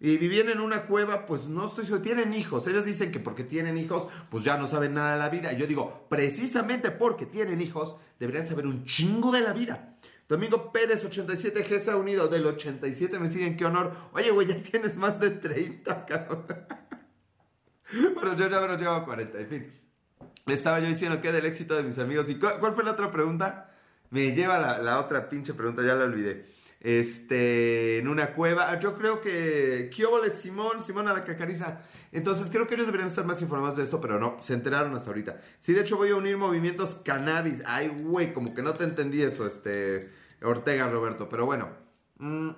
Y 0.00 0.16
vivían 0.16 0.48
en 0.48 0.60
una 0.60 0.86
cueva, 0.86 1.26
pues 1.26 1.46
no 1.46 1.66
estoy 1.68 1.84
seguro. 1.84 2.02
Tienen 2.02 2.34
hijos. 2.34 2.66
Ellos 2.66 2.84
dicen 2.86 3.12
que 3.12 3.20
porque 3.20 3.44
tienen 3.44 3.76
hijos, 3.78 4.08
pues 4.30 4.42
ya 4.42 4.56
no 4.56 4.66
saben 4.66 4.94
nada 4.94 5.12
de 5.12 5.18
la 5.18 5.28
vida. 5.28 5.52
Y 5.52 5.58
yo 5.58 5.66
digo, 5.66 6.06
precisamente 6.08 6.90
porque 6.90 7.26
tienen 7.26 7.60
hijos, 7.60 7.96
deberían 8.18 8.46
saber 8.46 8.66
un 8.66 8.84
chingo 8.84 9.30
de 9.30 9.42
la 9.42 9.52
vida. 9.52 9.96
Domingo 10.26 10.72
Pérez, 10.72 11.04
87, 11.04 11.62
GESA 11.64 11.96
Unido, 11.96 12.26
del 12.26 12.46
87 12.46 13.18
me 13.18 13.28
siguen, 13.28 13.56
qué 13.56 13.66
honor. 13.66 13.94
Oye, 14.12 14.30
güey, 14.30 14.48
ya 14.48 14.62
tienes 14.62 14.96
más 14.96 15.20
de 15.20 15.30
30, 15.30 16.06
cabrón. 16.06 16.46
bueno, 18.14 18.34
yo 18.36 18.48
ya 18.48 18.60
me 18.60 18.68
lo 18.68 18.76
llevo 18.76 18.92
a 18.92 19.04
40, 19.04 19.38
en 19.38 19.48
fin. 19.48 19.72
Estaba 20.46 20.80
yo 20.80 20.88
diciendo 20.88 21.20
que 21.20 21.30
del 21.30 21.46
éxito 21.46 21.76
de 21.76 21.82
mis 21.82 21.98
amigos. 21.98 22.28
¿Y 22.28 22.36
cuál, 22.36 22.74
fue 22.74 22.84
la 22.84 22.92
otra 22.92 23.10
pregunta? 23.10 23.70
Me 24.10 24.32
lleva 24.32 24.58
la, 24.58 25.00
otra 25.00 25.28
pinche 25.28 25.54
pregunta, 25.54 25.82
ya 25.82 25.94
la 25.94 26.04
olvidé. 26.04 26.46
Este, 26.80 27.98
en 27.98 28.08
una 28.08 28.34
cueva. 28.34 28.70
Ah, 28.70 28.78
yo 28.78 28.96
creo 28.96 29.20
que. 29.20 29.88
¿Qué 29.94 30.04
Simón? 30.30 30.80
Simón 30.80 31.06
a 31.06 31.12
la 31.12 31.24
cacariza. 31.24 31.82
Entonces 32.10 32.50
creo 32.50 32.66
que 32.66 32.74
ellos 32.74 32.86
deberían 32.86 33.08
estar 33.08 33.24
más 33.24 33.40
informados 33.40 33.76
de 33.76 33.84
esto, 33.84 34.00
pero 34.00 34.18
no, 34.18 34.36
se 34.40 34.54
enteraron 34.54 34.94
hasta 34.94 35.10
ahorita. 35.10 35.40
Sí, 35.58 35.72
de 35.72 35.80
hecho 35.80 35.96
voy 35.96 36.10
a 36.10 36.16
unir 36.16 36.36
movimientos 36.36 36.96
cannabis. 37.04 37.62
Ay, 37.64 37.88
güey, 37.88 38.32
como 38.32 38.52
que 38.52 38.62
no 38.62 38.74
te 38.74 38.84
entendí 38.84 39.22
eso, 39.22 39.46
este. 39.46 40.10
Ortega 40.42 40.88
Roberto, 40.88 41.28
pero 41.28 41.46
bueno. 41.46 41.68
Mm. 42.18 42.50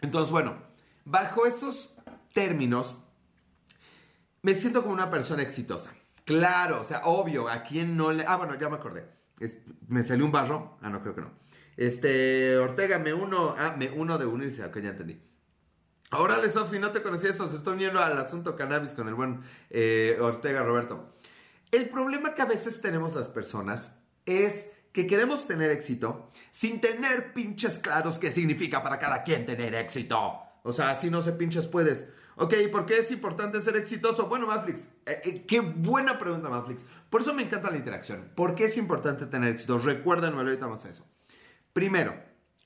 Entonces, 0.00 0.32
bueno, 0.32 0.56
bajo 1.04 1.46
esos 1.46 1.96
términos, 2.34 2.96
me 4.46 4.54
siento 4.54 4.82
como 4.82 4.94
una 4.94 5.10
persona 5.10 5.42
exitosa. 5.42 5.92
Claro, 6.24 6.82
o 6.82 6.84
sea, 6.84 7.00
obvio, 7.06 7.48
a 7.48 7.64
quién 7.64 7.96
no 7.96 8.12
le... 8.12 8.24
Ah, 8.28 8.36
bueno, 8.36 8.54
ya 8.54 8.68
me 8.68 8.76
acordé. 8.76 9.04
me 9.88 10.04
salió 10.04 10.24
un 10.24 10.30
barro. 10.30 10.78
Ah, 10.82 10.88
no, 10.88 11.02
creo 11.02 11.16
que 11.16 11.20
no. 11.20 11.32
Este, 11.76 12.56
Ortega, 12.56 13.00
me 13.00 13.12
uno... 13.12 13.56
Ah, 13.58 13.74
me 13.76 13.90
uno 13.90 14.18
de 14.18 14.26
unirse. 14.26 14.64
Ok, 14.64 14.78
ya 14.78 14.90
entendí. 14.90 15.20
Órale, 16.12 16.48
Sofi, 16.48 16.78
no 16.78 16.92
te 16.92 17.02
conocí 17.02 17.26
eso. 17.26 17.48
Se 17.48 17.56
está 17.56 17.72
uniendo 17.72 17.98
al 17.98 18.16
asunto 18.18 18.54
cannabis 18.54 18.90
con 18.90 19.08
el 19.08 19.14
buen 19.14 19.40
eh, 19.68 20.16
Ortega 20.20 20.62
Roberto. 20.62 21.16
El 21.72 21.88
problema 21.88 22.32
que 22.36 22.42
a 22.42 22.46
veces 22.46 22.80
tenemos 22.80 23.16
las 23.16 23.26
personas 23.26 23.96
es 24.26 24.68
que 24.92 25.08
queremos 25.08 25.48
tener 25.48 25.72
éxito 25.72 26.30
sin 26.52 26.80
tener 26.80 27.32
pinches 27.32 27.80
claros 27.80 28.20
qué 28.20 28.30
significa 28.30 28.80
para 28.84 29.00
cada 29.00 29.24
quien 29.24 29.44
tener 29.44 29.74
éxito. 29.74 30.38
O 30.62 30.72
sea, 30.72 30.90
así 30.90 31.10
no 31.10 31.20
se 31.20 31.32
pinches 31.32 31.66
puedes. 31.66 32.06
Ok, 32.38 32.54
¿por 32.70 32.84
qué 32.84 32.98
es 32.98 33.10
importante 33.10 33.62
ser 33.62 33.76
exitoso? 33.76 34.28
Bueno, 34.28 34.46
Maflix, 34.46 34.88
eh, 35.06 35.20
eh, 35.24 35.44
qué 35.48 35.60
buena 35.60 36.18
pregunta, 36.18 36.50
Maflix. 36.50 36.84
Por 37.08 37.22
eso 37.22 37.32
me 37.32 37.42
encanta 37.42 37.70
la 37.70 37.78
interacción. 37.78 38.30
¿Por 38.34 38.54
qué 38.54 38.66
es 38.66 38.76
importante 38.76 39.24
tener 39.24 39.52
éxito? 39.52 39.78
Recuérdenme, 39.78 40.36
ahorita 40.36 40.66
vamos 40.66 40.84
a 40.84 40.90
eso. 40.90 41.06
Primero, 41.72 42.14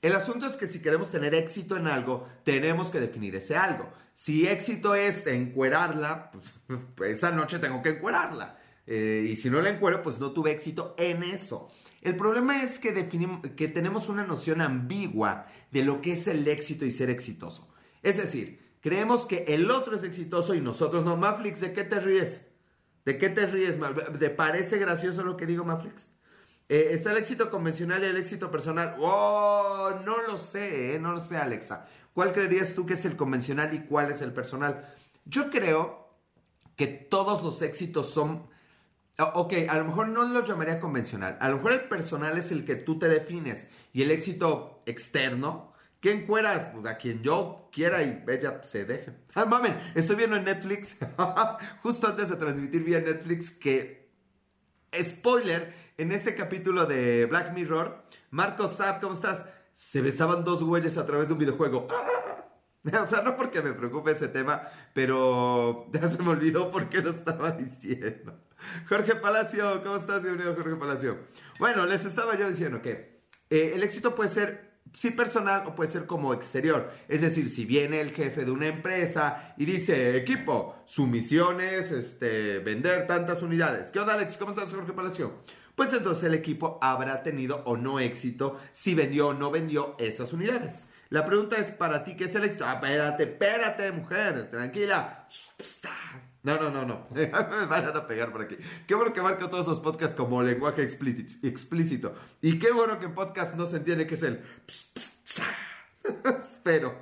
el 0.01 0.13
asunto 0.13 0.45
es 0.45 0.57
que 0.57 0.67
si 0.67 0.81
queremos 0.81 1.09
tener 1.09 1.33
éxito 1.33 1.77
en 1.77 1.87
algo, 1.87 2.27
tenemos 2.43 2.91
que 2.91 2.99
definir 2.99 3.33
ese 3.37 3.55
algo. 3.55 3.89
Si 4.13 4.45
éxito 4.45 4.93
es 4.93 5.25
encuerarla, 5.25 6.31
pues, 6.31 6.53
esa 7.17 7.31
noche 7.31 7.59
tengo 7.59 7.81
que 7.81 7.89
encuerarla. 7.91 8.59
Eh, 8.85 9.25
y 9.29 9.37
si 9.37 9.49
no 9.49 9.61
la 9.61 9.69
encuero, 9.69 10.01
pues 10.01 10.19
no 10.19 10.31
tuve 10.31 10.51
éxito 10.51 10.95
en 10.97 11.23
eso. 11.23 11.71
El 12.01 12.17
problema 12.17 12.61
es 12.61 12.77
que, 12.77 12.93
que 13.55 13.67
tenemos 13.69 14.09
una 14.09 14.25
noción 14.25 14.59
ambigua 14.59 15.45
de 15.71 15.85
lo 15.85 16.01
que 16.01 16.11
es 16.11 16.27
el 16.27 16.45
éxito 16.45 16.83
y 16.83 16.91
ser 16.91 17.09
exitoso. 17.09 17.69
Es 18.03 18.17
decir, 18.17 18.70
Creemos 18.81 19.27
que 19.27 19.45
el 19.47 19.69
otro 19.69 19.95
es 19.95 20.03
exitoso 20.03 20.55
y 20.55 20.61
nosotros 20.61 21.05
no. 21.05 21.15
Maflix, 21.15 21.59
¿de 21.61 21.71
qué 21.71 21.83
te 21.83 21.99
ríes? 21.99 22.45
¿De 23.05 23.17
qué 23.17 23.29
te 23.29 23.45
ríes? 23.45 23.77
¿Te 24.19 24.29
parece 24.29 24.77
gracioso 24.77 25.23
lo 25.23 25.37
que 25.37 25.45
digo, 25.45 25.63
Maflix? 25.63 26.07
Eh, 26.67 26.93
¿Está 26.93 27.11
el 27.11 27.17
éxito 27.17 27.49
convencional 27.49 28.01
y 28.03 28.07
el 28.07 28.17
éxito 28.17 28.49
personal? 28.49 28.95
Oh, 28.99 29.91
no 30.05 30.21
lo 30.21 30.37
sé, 30.37 30.95
¿eh? 30.95 30.99
no 30.99 31.11
lo 31.11 31.19
sé, 31.19 31.37
Alexa. 31.37 31.85
¿Cuál 32.13 32.33
creerías 32.33 32.73
tú 32.73 32.85
que 32.85 32.93
es 32.93 33.05
el 33.05 33.15
convencional 33.15 33.73
y 33.73 33.81
cuál 33.85 34.09
es 34.09 34.21
el 34.21 34.33
personal? 34.33 34.87
Yo 35.25 35.49
creo 35.49 36.09
que 36.75 36.87
todos 36.87 37.43
los 37.43 37.61
éxitos 37.61 38.09
son... 38.09 38.49
Ok, 39.33 39.53
a 39.69 39.77
lo 39.77 39.85
mejor 39.85 40.07
no 40.07 40.23
lo 40.23 40.43
llamaría 40.43 40.79
convencional. 40.79 41.37
A 41.41 41.49
lo 41.49 41.57
mejor 41.57 41.73
el 41.73 41.87
personal 41.87 42.37
es 42.37 42.51
el 42.51 42.65
que 42.65 42.75
tú 42.75 42.97
te 42.97 43.07
defines. 43.07 43.67
Y 43.93 44.01
el 44.01 44.09
éxito 44.09 44.81
externo, 44.85 45.70
¿quién 46.01 46.25
cueras? 46.25 46.65
Pues 46.73 46.85
a 46.85 46.97
quien 46.97 47.21
yo 47.21 47.69
quiera 47.71 48.03
y 48.03 48.23
ella 48.27 48.61
se 48.63 48.85
deje. 48.85 49.13
Ah, 49.33 49.45
mamen, 49.45 49.77
estoy 49.95 50.17
viendo 50.17 50.35
en 50.35 50.43
Netflix, 50.43 50.97
justo 51.81 52.07
antes 52.07 52.29
de 52.29 52.35
transmitir 52.35 52.83
vía 52.83 52.99
Netflix, 52.99 53.49
que... 53.51 54.01
Spoiler, 55.01 55.73
en 55.97 56.11
este 56.11 56.35
capítulo 56.35 56.85
de 56.85 57.25
Black 57.27 57.53
Mirror, 57.53 58.03
Marcos 58.29 58.73
Saab, 58.73 58.99
¿cómo 58.99 59.13
estás? 59.13 59.45
Se 59.73 60.01
besaban 60.01 60.43
dos 60.43 60.65
güeyes 60.65 60.97
a 60.97 61.05
través 61.05 61.29
de 61.29 61.33
un 61.33 61.39
videojuego. 61.39 61.87
O 62.83 63.07
sea, 63.07 63.21
no 63.21 63.37
porque 63.37 63.61
me 63.61 63.73
preocupe 63.73 64.09
ese 64.09 64.27
tema, 64.27 64.63
pero 64.95 65.85
ya 65.91 66.09
se 66.09 66.19
me 66.23 66.29
olvidó 66.29 66.71
por 66.71 66.89
qué 66.89 66.99
lo 66.99 67.11
estaba 67.11 67.51
diciendo. 67.51 68.39
Jorge 68.89 69.13
Palacio, 69.15 69.83
¿cómo 69.83 69.97
estás? 69.97 70.23
Bienvenido, 70.23 70.55
Jorge 70.55 70.75
Palacio. 70.77 71.19
Bueno, 71.59 71.85
les 71.85 72.05
estaba 72.05 72.35
yo 72.35 72.49
diciendo 72.49 72.81
que 72.81 73.21
eh, 73.51 73.73
el 73.75 73.83
éxito 73.83 74.15
puede 74.15 74.31
ser 74.31 74.70
sí 74.93 75.11
personal 75.11 75.63
o 75.65 75.75
puede 75.75 75.89
ser 75.89 76.05
como 76.05 76.33
exterior. 76.33 76.91
Es 77.07 77.21
decir, 77.21 77.49
si 77.49 77.65
viene 77.65 78.01
el 78.01 78.11
jefe 78.11 78.45
de 78.45 78.51
una 78.51 78.67
empresa 78.67 79.53
y 79.57 79.65
dice, 79.65 80.17
equipo, 80.17 80.81
su 80.85 81.07
misión 81.07 81.61
es 81.61 81.91
este, 81.91 82.59
vender 82.59 83.07
tantas 83.07 83.41
unidades. 83.41 83.91
¿Qué 83.91 83.99
onda, 83.99 84.13
Alex? 84.13 84.37
¿Cómo 84.37 84.51
estás, 84.51 84.73
Jorge 84.73 84.93
Palacio? 84.93 85.39
Pues 85.75 85.93
entonces 85.93 86.23
el 86.25 86.33
equipo 86.33 86.77
habrá 86.81 87.23
tenido 87.23 87.63
o 87.65 87.77
no 87.77 87.99
éxito 87.99 88.59
si 88.73 88.93
vendió 88.93 89.29
o 89.29 89.33
no 89.33 89.51
vendió 89.51 89.95
esas 89.99 90.33
unidades. 90.33 90.85
La 91.09 91.25
pregunta 91.25 91.57
es 91.57 91.71
para 91.71 92.03
ti, 92.03 92.15
¿qué 92.15 92.25
es 92.25 92.35
el 92.35 92.45
éxito? 92.45 92.65
Ah, 92.65 92.73
espérate, 92.75 93.23
espérate, 93.23 93.91
mujer, 93.91 94.49
tranquila. 94.49 95.27
No, 96.43 96.57
no, 96.57 96.71
no, 96.71 96.85
no. 96.85 97.07
Me 97.11 97.27
van 97.27 97.95
a 97.95 98.07
pegar 98.07 98.31
por 98.31 98.41
aquí. 98.41 98.57
Qué 98.87 98.95
bueno 98.95 99.13
que 99.13 99.21
marco 99.21 99.49
todos 99.49 99.65
esos 99.65 99.79
podcasts 99.79 100.15
como 100.15 100.41
lenguaje 100.41 100.81
explícito. 100.81 102.15
Y 102.41 102.57
qué 102.57 102.71
bueno 102.71 102.99
que 102.99 103.05
en 103.05 103.13
podcast 103.13 103.55
no 103.55 103.65
se 103.65 103.77
entiende 103.77 104.07
qué 104.07 104.15
es 104.15 104.23
el... 104.23 104.41
Espero. 106.39 106.95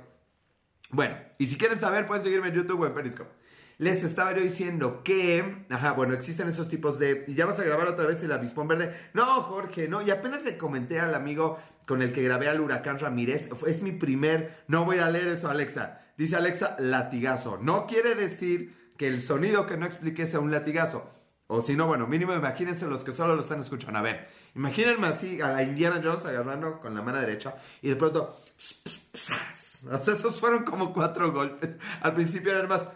Bueno, 0.90 1.16
y 1.38 1.46
si 1.46 1.56
quieren 1.56 1.78
saber, 1.78 2.06
pueden 2.06 2.22
seguirme 2.22 2.48
en 2.48 2.54
YouTube 2.54 2.80
o 2.80 2.86
en 2.86 2.94
Periscope. 2.94 3.30
Les 3.78 4.04
estaba 4.04 4.34
yo 4.34 4.42
diciendo 4.42 5.02
que, 5.02 5.64
ajá, 5.70 5.92
bueno, 5.92 6.12
existen 6.12 6.48
esos 6.48 6.68
tipos 6.68 6.98
de, 6.98 7.24
y 7.26 7.34
ya 7.34 7.46
vas 7.46 7.58
a 7.60 7.64
grabar 7.64 7.88
otra 7.88 8.04
vez 8.04 8.22
el 8.22 8.32
avispón 8.32 8.68
verde. 8.68 8.94
No, 9.14 9.24
Jorge, 9.44 9.88
no, 9.88 10.02
y 10.02 10.10
apenas 10.10 10.44
le 10.44 10.58
comenté 10.58 11.00
al 11.00 11.14
amigo 11.14 11.58
con 11.86 12.02
el 12.02 12.12
que 12.12 12.22
grabé 12.22 12.48
al 12.48 12.60
huracán 12.60 12.98
Ramírez, 12.98 13.48
es 13.66 13.80
mi 13.80 13.92
primer, 13.92 14.64
no 14.68 14.84
voy 14.84 14.98
a 14.98 15.10
leer 15.10 15.28
eso, 15.28 15.48
Alexa. 15.48 16.02
Dice 16.18 16.36
Alexa, 16.36 16.76
latigazo. 16.78 17.58
No 17.62 17.86
quiere 17.86 18.14
decir 18.14 18.79
que 19.00 19.08
el 19.08 19.22
sonido 19.22 19.64
que 19.64 19.78
no 19.78 19.86
expliqué 19.86 20.26
sea 20.26 20.40
un 20.40 20.50
latigazo. 20.50 21.10
O 21.46 21.62
si 21.62 21.74
no, 21.74 21.86
bueno, 21.86 22.06
mínimo 22.06 22.34
imagínense 22.34 22.86
los 22.86 23.02
que 23.02 23.12
solo 23.12 23.34
lo 23.34 23.40
están 23.40 23.62
escuchando. 23.62 23.98
A 23.98 24.02
ver, 24.02 24.28
imagínense 24.54 25.06
así 25.06 25.40
a 25.40 25.52
la 25.52 25.62
Indiana 25.62 26.02
Jones 26.04 26.26
agarrando 26.26 26.78
con 26.80 26.94
la 26.94 27.00
mano 27.00 27.18
derecha 27.18 27.54
y 27.80 27.88
de 27.88 27.96
pronto... 27.96 28.38
O 28.58 30.00
sea, 30.00 30.14
esos 30.14 30.38
fueron 30.38 30.64
como 30.64 30.92
cuatro 30.92 31.32
golpes. 31.32 31.78
Al 32.02 32.12
principio 32.12 32.52
eran 32.52 32.68
más... 32.68 32.90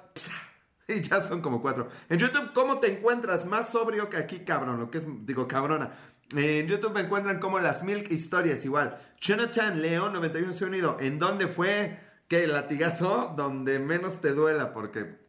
Y 0.88 1.00
ya 1.00 1.22
son 1.22 1.40
como 1.40 1.62
cuatro. 1.62 1.88
En 2.10 2.18
YouTube, 2.18 2.52
¿cómo 2.52 2.80
te 2.80 2.92
encuentras? 2.92 3.46
Más 3.46 3.70
sobrio 3.70 4.10
que 4.10 4.18
aquí, 4.18 4.40
cabrón. 4.40 4.78
Lo 4.80 4.90
que 4.90 4.98
es, 4.98 5.06
digo, 5.24 5.48
cabrona. 5.48 5.92
En 6.36 6.66
YouTube 6.66 6.92
me 6.92 7.00
encuentran 7.00 7.40
como 7.40 7.60
las 7.60 7.82
Milk 7.82 8.10
Historias, 8.10 8.62
igual. 8.66 8.98
Jonathan 9.22 9.80
León, 9.80 10.12
91 10.12 10.52
se 10.52 10.66
unido. 10.66 10.98
¿En 11.00 11.18
dónde 11.18 11.48
fue? 11.48 11.98
¿Qué? 12.28 12.46
¿Latigazo? 12.46 13.32
Donde 13.34 13.78
menos 13.78 14.20
te 14.20 14.34
duela, 14.34 14.74
porque. 14.74 15.23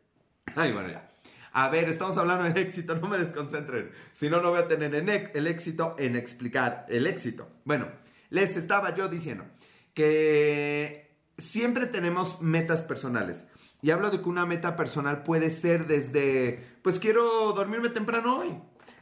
Ay, 0.53 0.71
bueno, 0.71 0.89
ya. 0.89 1.09
A 1.51 1.69
ver, 1.69 1.87
estamos 1.87 2.17
hablando 2.17 2.43
del 2.43 2.57
éxito, 2.57 2.95
no 2.95 3.07
me 3.07 3.17
desconcentren. 3.17 3.89
Si 4.11 4.29
no, 4.29 4.41
no 4.41 4.49
voy 4.49 4.59
a 4.59 4.67
tener 4.67 4.93
el 4.93 5.47
éxito 5.47 5.95
en 5.97 6.15
explicar 6.15 6.85
el 6.89 7.07
éxito. 7.07 7.49
Bueno, 7.63 7.87
les 8.29 8.57
estaba 8.57 8.93
yo 8.93 9.07
diciendo 9.07 9.45
que 9.93 11.17
siempre 11.37 11.85
tenemos 11.87 12.41
metas 12.41 12.83
personales. 12.83 13.47
Y 13.81 13.91
hablo 13.91 14.09
de 14.09 14.21
que 14.21 14.29
una 14.29 14.45
meta 14.45 14.75
personal 14.75 15.23
puede 15.23 15.49
ser 15.49 15.87
desde, 15.87 16.61
pues 16.81 16.99
quiero 16.99 17.53
dormirme 17.53 17.89
temprano 17.89 18.39
hoy. 18.39 18.57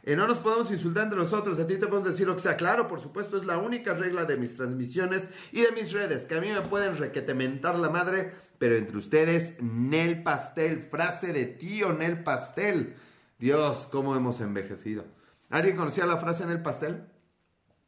Eh, 0.06 0.16
no 0.16 0.26
nos 0.26 0.38
podemos 0.38 0.70
insultar 0.70 1.04
entre 1.04 1.18
nosotros. 1.18 1.58
A 1.58 1.66
ti 1.66 1.78
te 1.78 1.86
podemos 1.86 2.08
decir 2.08 2.26
lo 2.26 2.34
que 2.34 2.42
sea. 2.42 2.56
Claro, 2.56 2.86
por 2.88 3.00
supuesto, 3.00 3.38
es 3.38 3.44
la 3.44 3.56
única 3.56 3.94
regla 3.94 4.26
de 4.26 4.36
mis 4.36 4.56
transmisiones 4.56 5.30
y 5.50 5.62
de 5.62 5.72
mis 5.72 5.92
redes. 5.92 6.26
Que 6.26 6.36
a 6.36 6.40
mí 6.40 6.50
me 6.50 6.60
pueden 6.60 6.96
requetementar 6.98 7.78
la 7.78 7.88
madre, 7.88 8.32
pero 8.58 8.76
entre 8.76 8.98
ustedes, 8.98 9.54
Nel 9.62 10.22
Pastel. 10.22 10.82
Frase 10.82 11.32
de 11.32 11.46
tío 11.46 11.94
Nel 11.94 12.22
Pastel. 12.22 12.96
Dios, 13.38 13.88
cómo 13.90 14.14
hemos 14.14 14.40
envejecido. 14.40 15.04
¿Alguien 15.48 15.76
conocía 15.76 16.04
la 16.04 16.18
frase 16.18 16.44
Nel 16.44 16.62
Pastel? 16.62 17.04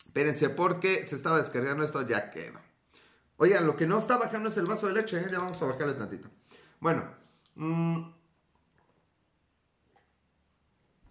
Espérense, 0.06 0.48
porque 0.48 1.04
se 1.04 1.16
estaba 1.16 1.38
descargando 1.38 1.84
esto, 1.84 2.06
ya 2.06 2.30
quedó. 2.30 2.58
Oigan, 3.36 3.66
lo 3.66 3.76
que 3.76 3.86
no 3.86 3.98
está 3.98 4.16
bajando 4.16 4.48
es 4.48 4.56
el 4.56 4.64
vaso 4.64 4.86
de 4.86 4.94
leche, 4.94 5.18
¿eh? 5.18 5.26
ya 5.30 5.38
vamos 5.38 5.60
a 5.60 5.66
bajarle 5.66 5.92
tantito. 5.92 6.28
Bueno, 6.80 7.04
mm, 7.54 8.15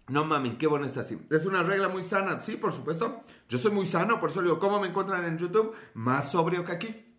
no 0.08 0.24
mames, 0.24 0.56
qué 0.56 0.68
bueno 0.68 0.86
es 0.86 0.96
así. 0.96 1.18
Es 1.30 1.44
una 1.46 1.64
regla 1.64 1.88
muy 1.88 2.04
sana, 2.04 2.40
sí, 2.40 2.56
por 2.56 2.72
supuesto. 2.72 3.24
Yo 3.48 3.58
soy 3.58 3.72
muy 3.72 3.86
sano, 3.86 4.20
por 4.20 4.30
eso 4.30 4.40
digo, 4.40 4.60
¿cómo 4.60 4.78
me 4.78 4.86
encuentran 4.88 5.24
en 5.24 5.36
YouTube? 5.36 5.74
Más 5.94 6.30
sobrio 6.30 6.64
que 6.64 6.72
aquí. 6.72 7.16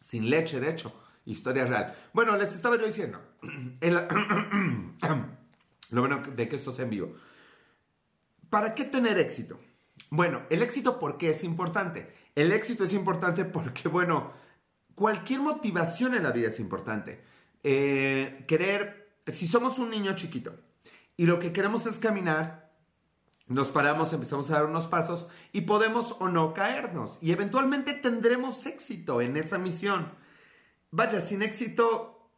Sin 0.00 0.28
leche, 0.28 0.58
de 0.58 0.70
hecho. 0.70 0.92
Historia 1.26 1.64
real. 1.64 1.94
Bueno, 2.12 2.36
les 2.36 2.52
estaba 2.52 2.76
yo 2.76 2.86
diciendo. 2.86 3.20
lo 5.90 6.00
bueno 6.00 6.22
de 6.34 6.48
que 6.48 6.56
esto 6.56 6.72
sea 6.72 6.84
en 6.84 6.90
vivo. 6.90 7.14
¿Para 8.50 8.74
qué 8.74 8.84
tener 8.84 9.16
éxito? 9.18 9.60
Bueno, 10.10 10.42
el 10.50 10.62
éxito, 10.62 10.98
¿por 10.98 11.18
qué 11.18 11.30
es 11.30 11.44
importante? 11.44 12.12
El 12.34 12.50
éxito 12.52 12.82
es 12.82 12.92
importante 12.92 13.44
porque, 13.56 13.88
bueno, 13.88 14.32
cualquier 14.96 15.40
motivación 15.40 16.14
en 16.14 16.24
la 16.24 16.32
vida 16.32 16.48
es 16.48 16.58
importante. 16.58 17.22
Eh, 17.62 18.44
querer, 18.48 19.18
si 19.28 19.46
somos 19.46 19.78
un 19.78 19.90
niño 19.90 20.16
chiquito 20.16 20.58
y 21.16 21.26
lo 21.26 21.38
que 21.38 21.52
queremos 21.52 21.86
es 21.86 21.98
caminar, 21.98 22.72
nos 23.46 23.70
paramos, 23.70 24.12
empezamos 24.12 24.50
a 24.50 24.54
dar 24.54 24.66
unos 24.66 24.86
pasos 24.86 25.28
y 25.52 25.62
podemos 25.62 26.16
o 26.18 26.28
no 26.28 26.54
caernos 26.54 27.18
y 27.20 27.32
eventualmente 27.32 27.92
tendremos 27.92 28.64
éxito 28.66 29.20
en 29.20 29.36
esa 29.36 29.58
misión. 29.58 30.12
Vaya, 30.90 31.20
sin 31.20 31.42
éxito, 31.42 32.30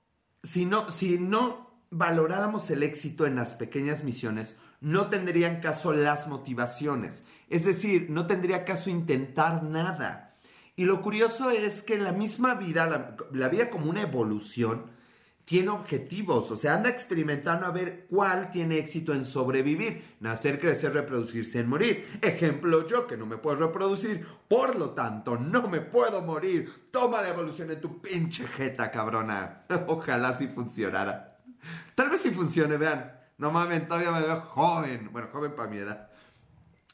si 0.42 0.64
no, 0.64 0.88
si 0.90 1.18
no 1.18 1.80
valoráramos 1.90 2.71
el 2.71 2.83
éxito 2.83 3.26
en 3.26 3.37
las 3.37 3.54
pequeñas 3.54 4.02
misiones, 4.02 4.56
no 4.80 5.09
tendrían 5.09 5.61
caso 5.61 5.92
las 5.92 6.26
motivaciones. 6.26 7.23
Es 7.49 7.64
decir, 7.64 8.09
no 8.11 8.26
tendría 8.26 8.64
caso 8.64 8.90
intentar 8.90 9.62
nada. 9.62 10.37
Y 10.75 10.85
lo 10.85 11.00
curioso 11.00 11.50
es 11.50 11.83
que 11.83 11.99
la 11.99 12.12
misma 12.12 12.54
vida, 12.54 12.87
la, 12.87 13.16
la 13.33 13.49
vida 13.49 13.71
como 13.71 13.88
una 13.88 14.02
evolución, 14.02 14.90
tiene 15.47 15.71
objetivos, 15.71 16.50
o 16.50 16.57
sea, 16.57 16.75
anda 16.75 16.91
experimentando 16.91 17.67
a 17.67 17.71
ver 17.71 18.07
cuál 18.11 18.50
tiene 18.50 18.79
éxito 18.79 19.15
en 19.15 19.25
sobrevivir, 19.25 20.17
nacer, 20.19 20.59
crecer, 20.59 20.93
reproducirse, 20.93 21.61
en 21.61 21.69
morir. 21.69 22.19
Ejemplo 22.21 22.85
yo 22.88 23.07
que 23.07 23.17
no 23.17 23.26
me 23.26 23.38
puedo 23.38 23.55
reproducir, 23.55 24.26
por 24.49 24.75
lo 24.75 24.91
tanto 24.91 25.38
no 25.38 25.69
me 25.69 25.81
puedo 25.81 26.21
morir. 26.23 26.88
Toma 26.91 27.23
la 27.23 27.29
evolución 27.29 27.71
en 27.71 27.81
tu 27.81 28.03
pinche 28.03 28.45
jeta, 28.49 28.91
cabrona. 28.91 29.62
Ojalá 29.87 30.37
si 30.37 30.49
funcionara. 30.49 31.38
Tal 31.95 32.11
vez 32.11 32.23
si 32.23 32.33
funcione, 32.33 32.76
vean. 32.76 33.12
No 33.38 33.53
mames, 33.53 33.87
todavía 33.87 34.11
me 34.11 34.23
veo 34.23 34.41
joven. 34.41 35.11
Bueno, 35.12 35.29
joven 35.31 35.55
para 35.55 35.71
mi 35.71 35.76
edad. 35.76 36.11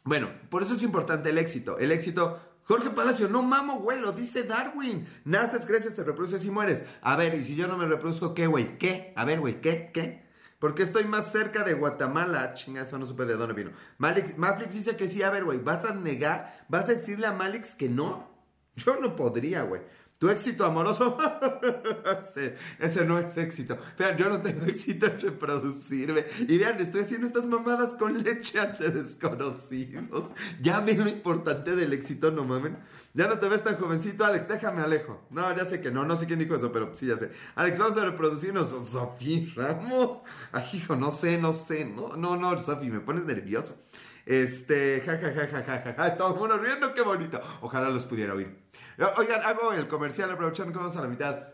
Bueno, 0.04 0.28
por 0.50 0.62
eso 0.62 0.75
es 0.75 0.82
importante 0.82 1.30
el 1.30 1.38
éxito. 1.38 1.78
El 1.78 1.90
éxito 1.90 2.38
Jorge 2.64 2.90
Palacio, 2.90 3.28
no 3.28 3.42
mamo, 3.42 3.81
güey, 3.81 3.99
lo 4.00 4.12
dice 4.12 4.45
Darwin. 4.45 5.07
Naces, 5.25 5.66
creces, 5.66 5.95
te 5.95 6.04
reproduces 6.04 6.45
y 6.45 6.50
mueres. 6.50 6.83
A 7.00 7.16
ver, 7.16 7.35
y 7.35 7.45
si 7.45 7.57
yo 7.57 7.66
no 7.66 7.76
me 7.76 7.87
reproduzco, 7.87 8.35
¿qué, 8.35 8.47
güey? 8.47 8.78
¿Qué? 8.78 9.12
A 9.16 9.25
ver, 9.25 9.40
güey, 9.40 9.61
¿qué? 9.61 9.90
¿Qué? 9.92 10.23
Porque 10.59 10.85
estoy 10.85 11.04
más 11.07 11.33
cerca 11.33 11.64
de 11.64 11.75
Guatemala. 11.75 12.54
Chinga, 12.54 12.83
eso 12.83 12.97
no 12.97 13.04
supe 13.04 13.25
de 13.25 13.35
dónde 13.35 13.52
vino. 13.52 13.73
Malix, 13.99 14.38
Maflix 14.38 14.75
dice 14.75 14.97
que 14.97 15.09
sí. 15.09 15.21
A 15.23 15.31
ver, 15.31 15.45
güey, 15.45 15.59
¿vas 15.59 15.85
a 15.85 15.92
negar? 15.92 16.64
¿Vas 16.69 16.88
a 16.88 16.92
decirle 16.92 17.26
a 17.26 17.33
Malix 17.33 17.75
que 17.75 17.88
no? 17.88 18.31
Yo 18.76 18.97
no 19.00 19.16
podría, 19.16 19.62
güey. 19.62 19.83
Tu 20.22 20.30
éxito 20.30 20.64
amoroso, 20.64 21.18
ese, 22.78 23.04
no 23.04 23.18
es 23.18 23.36
éxito. 23.36 23.76
Vean, 23.98 24.16
yo 24.16 24.28
no 24.28 24.40
tengo 24.40 24.66
éxito 24.66 25.06
en 25.06 25.18
reproducirme. 25.18 26.26
Y 26.46 26.58
vean, 26.58 26.78
estoy 26.78 27.00
haciendo 27.00 27.26
estas 27.26 27.44
mamadas 27.44 27.94
con 27.94 28.22
leche 28.22 28.60
ante 28.60 28.90
desconocidos. 28.90 30.30
Ya 30.60 30.78
ven 30.78 31.00
lo 31.00 31.08
importante 31.08 31.74
del 31.74 31.92
éxito, 31.92 32.30
no 32.30 32.44
mamen. 32.44 32.78
Ya 33.14 33.26
no 33.26 33.40
te 33.40 33.48
ves 33.48 33.64
tan 33.64 33.74
jovencito, 33.78 34.24
Alex, 34.24 34.46
déjame 34.46 34.82
alejo. 34.82 35.26
No, 35.30 35.56
ya 35.56 35.64
sé 35.64 35.80
que 35.80 35.90
no, 35.90 36.04
no 36.04 36.16
sé 36.16 36.26
quién 36.28 36.38
dijo 36.38 36.54
eso, 36.54 36.70
pero 36.70 36.94
sí, 36.94 37.06
ya 37.06 37.18
sé. 37.18 37.32
Alex, 37.56 37.80
vamos 37.80 37.98
a 37.98 38.04
reproducirnos. 38.04 38.68
Sofi 38.68 39.52
Ramos. 39.56 40.20
Ay, 40.52 40.68
hijo, 40.74 40.94
no 40.94 41.10
sé, 41.10 41.36
no 41.36 41.52
sé. 41.52 41.84
No, 41.84 42.16
no, 42.16 42.36
no, 42.36 42.56
Sofi, 42.60 42.90
me 42.90 43.00
pones 43.00 43.24
nervioso. 43.24 43.76
Este, 44.24 45.02
ja, 45.04 45.18
ja, 45.18 45.32
ja, 45.32 45.48
ja, 45.48 45.62
ja, 45.64 45.82
ja, 45.82 45.94
ja, 45.94 46.16
todo 46.16 46.34
el 46.34 46.38
mundo 46.38 46.58
riendo, 46.58 46.94
qué 46.94 47.02
bonito. 47.02 47.40
Ojalá 47.60 47.90
los 47.90 48.06
pudiera 48.06 48.34
oír. 48.34 48.56
Oigan, 49.16 49.42
hago 49.42 49.72
el 49.72 49.88
comercial 49.88 50.30
aprovechando 50.30 50.72
que 50.72 50.78
vamos 50.78 50.96
a 50.96 51.02
la 51.02 51.08
mitad. 51.08 51.49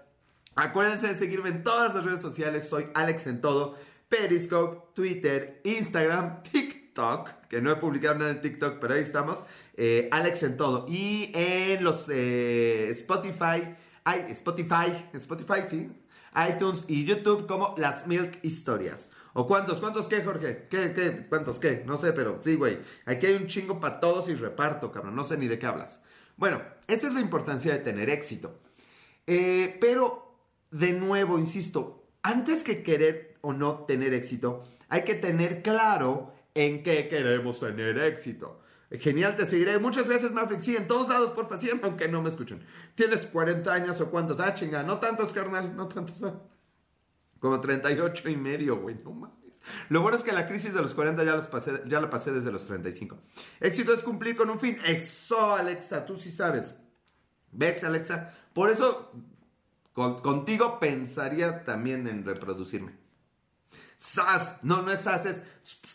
Acuérdense 0.56 1.08
de 1.08 1.14
seguirme 1.14 1.50
en 1.50 1.62
todas 1.62 1.94
las 1.94 2.04
redes 2.04 2.20
sociales, 2.20 2.68
soy 2.68 2.88
Alex 2.94 3.26
en 3.28 3.40
todo. 3.40 3.76
Periscope, 4.08 4.92
Twitter, 4.94 5.60
Instagram, 5.64 6.42
TikTok, 6.50 7.46
que 7.48 7.60
no 7.60 7.70
he 7.70 7.76
publicado 7.76 8.16
nada 8.16 8.32
en 8.32 8.40
TikTok, 8.40 8.78
pero 8.80 8.94
ahí 8.94 9.02
estamos. 9.02 9.46
Eh, 9.76 10.08
Alex 10.10 10.42
en 10.42 10.56
todo. 10.56 10.86
Y 10.88 11.30
en 11.34 11.84
los 11.84 12.08
eh, 12.10 12.88
Spotify, 12.90 13.76
ay, 14.02 14.24
Spotify, 14.30 15.08
Spotify, 15.12 15.60
sí, 15.68 15.92
iTunes 16.50 16.84
y 16.88 17.04
YouTube 17.04 17.46
como 17.46 17.74
Las 17.78 18.06
Milk 18.06 18.40
Historias. 18.42 19.12
¿O 19.34 19.46
cuántos? 19.46 19.78
¿Cuántos 19.78 20.08
qué, 20.08 20.24
Jorge? 20.24 20.66
¿Qué, 20.68 20.92
qué? 20.92 21.26
¿Cuántos 21.28 21.60
qué? 21.60 21.84
No 21.86 21.98
sé, 21.98 22.12
pero 22.12 22.40
sí, 22.42 22.56
güey. 22.56 22.80
Aquí 23.06 23.26
hay 23.26 23.34
un 23.34 23.46
chingo 23.46 23.78
para 23.78 24.00
todos 24.00 24.28
y 24.28 24.34
reparto, 24.34 24.90
cabrón. 24.90 25.14
No 25.14 25.22
sé 25.22 25.36
ni 25.36 25.46
de 25.46 25.58
qué 25.58 25.66
hablas. 25.66 26.00
Bueno, 26.38 26.62
esa 26.86 27.08
es 27.08 27.14
la 27.14 27.20
importancia 27.20 27.72
de 27.72 27.80
tener 27.80 28.08
éxito. 28.08 28.60
Eh, 29.26 29.76
pero, 29.80 30.38
de 30.70 30.92
nuevo, 30.92 31.38
insisto, 31.38 32.06
antes 32.22 32.62
que 32.62 32.84
querer 32.84 33.36
o 33.40 33.52
no 33.52 33.84
tener 33.86 34.14
éxito, 34.14 34.62
hay 34.88 35.02
que 35.02 35.16
tener 35.16 35.62
claro 35.62 36.32
en 36.54 36.84
qué 36.84 37.08
queremos 37.08 37.58
tener 37.58 37.98
éxito. 37.98 38.60
Genial, 38.90 39.34
te 39.36 39.46
seguiré. 39.46 39.78
Muchas 39.80 40.08
gracias, 40.08 40.32
Maflix. 40.32 40.64
Sí, 40.64 40.76
en 40.76 40.86
todos 40.86 41.08
lados, 41.08 41.32
porfa, 41.32 41.58
sí, 41.58 41.68
aunque 41.82 42.06
no 42.08 42.22
me 42.22 42.30
escuchen. 42.30 42.64
¿Tienes 42.94 43.26
40 43.26 43.72
años 43.72 44.00
o 44.00 44.08
cuántos? 44.08 44.38
Ah, 44.38 44.54
chinga, 44.54 44.84
no 44.84 44.98
tantos, 44.98 45.32
carnal, 45.32 45.76
no 45.76 45.88
tantos. 45.88 46.22
Ah. 46.22 46.40
Como 47.40 47.60
38 47.60 48.28
y 48.28 48.36
medio, 48.36 48.80
güey, 48.80 48.96
no 49.04 49.10
mames. 49.10 49.47
Lo 49.88 50.00
bueno 50.02 50.16
es 50.16 50.24
que 50.24 50.32
la 50.32 50.46
crisis 50.46 50.74
de 50.74 50.82
los 50.82 50.94
40 50.94 51.24
ya, 51.24 51.32
los 51.32 51.48
pasé, 51.48 51.82
ya 51.86 52.00
la 52.00 52.10
pasé 52.10 52.32
desde 52.32 52.52
los 52.52 52.64
35. 52.64 53.16
Éxito 53.60 53.92
es 53.92 54.02
cumplir 54.02 54.36
con 54.36 54.50
un 54.50 54.60
fin. 54.60 54.76
Eso, 54.84 55.54
Alexa, 55.54 56.04
tú 56.04 56.16
sí 56.16 56.30
sabes. 56.30 56.74
¿Ves, 57.52 57.84
Alexa? 57.84 58.34
Por 58.52 58.70
eso 58.70 59.12
contigo 59.92 60.78
pensaría 60.78 61.64
también 61.64 62.06
en 62.06 62.24
reproducirme. 62.24 62.92
¡Sas! 63.96 64.58
No, 64.62 64.82
no 64.82 64.92
es 64.92 65.00
sas, 65.00 65.26
es 65.26 65.42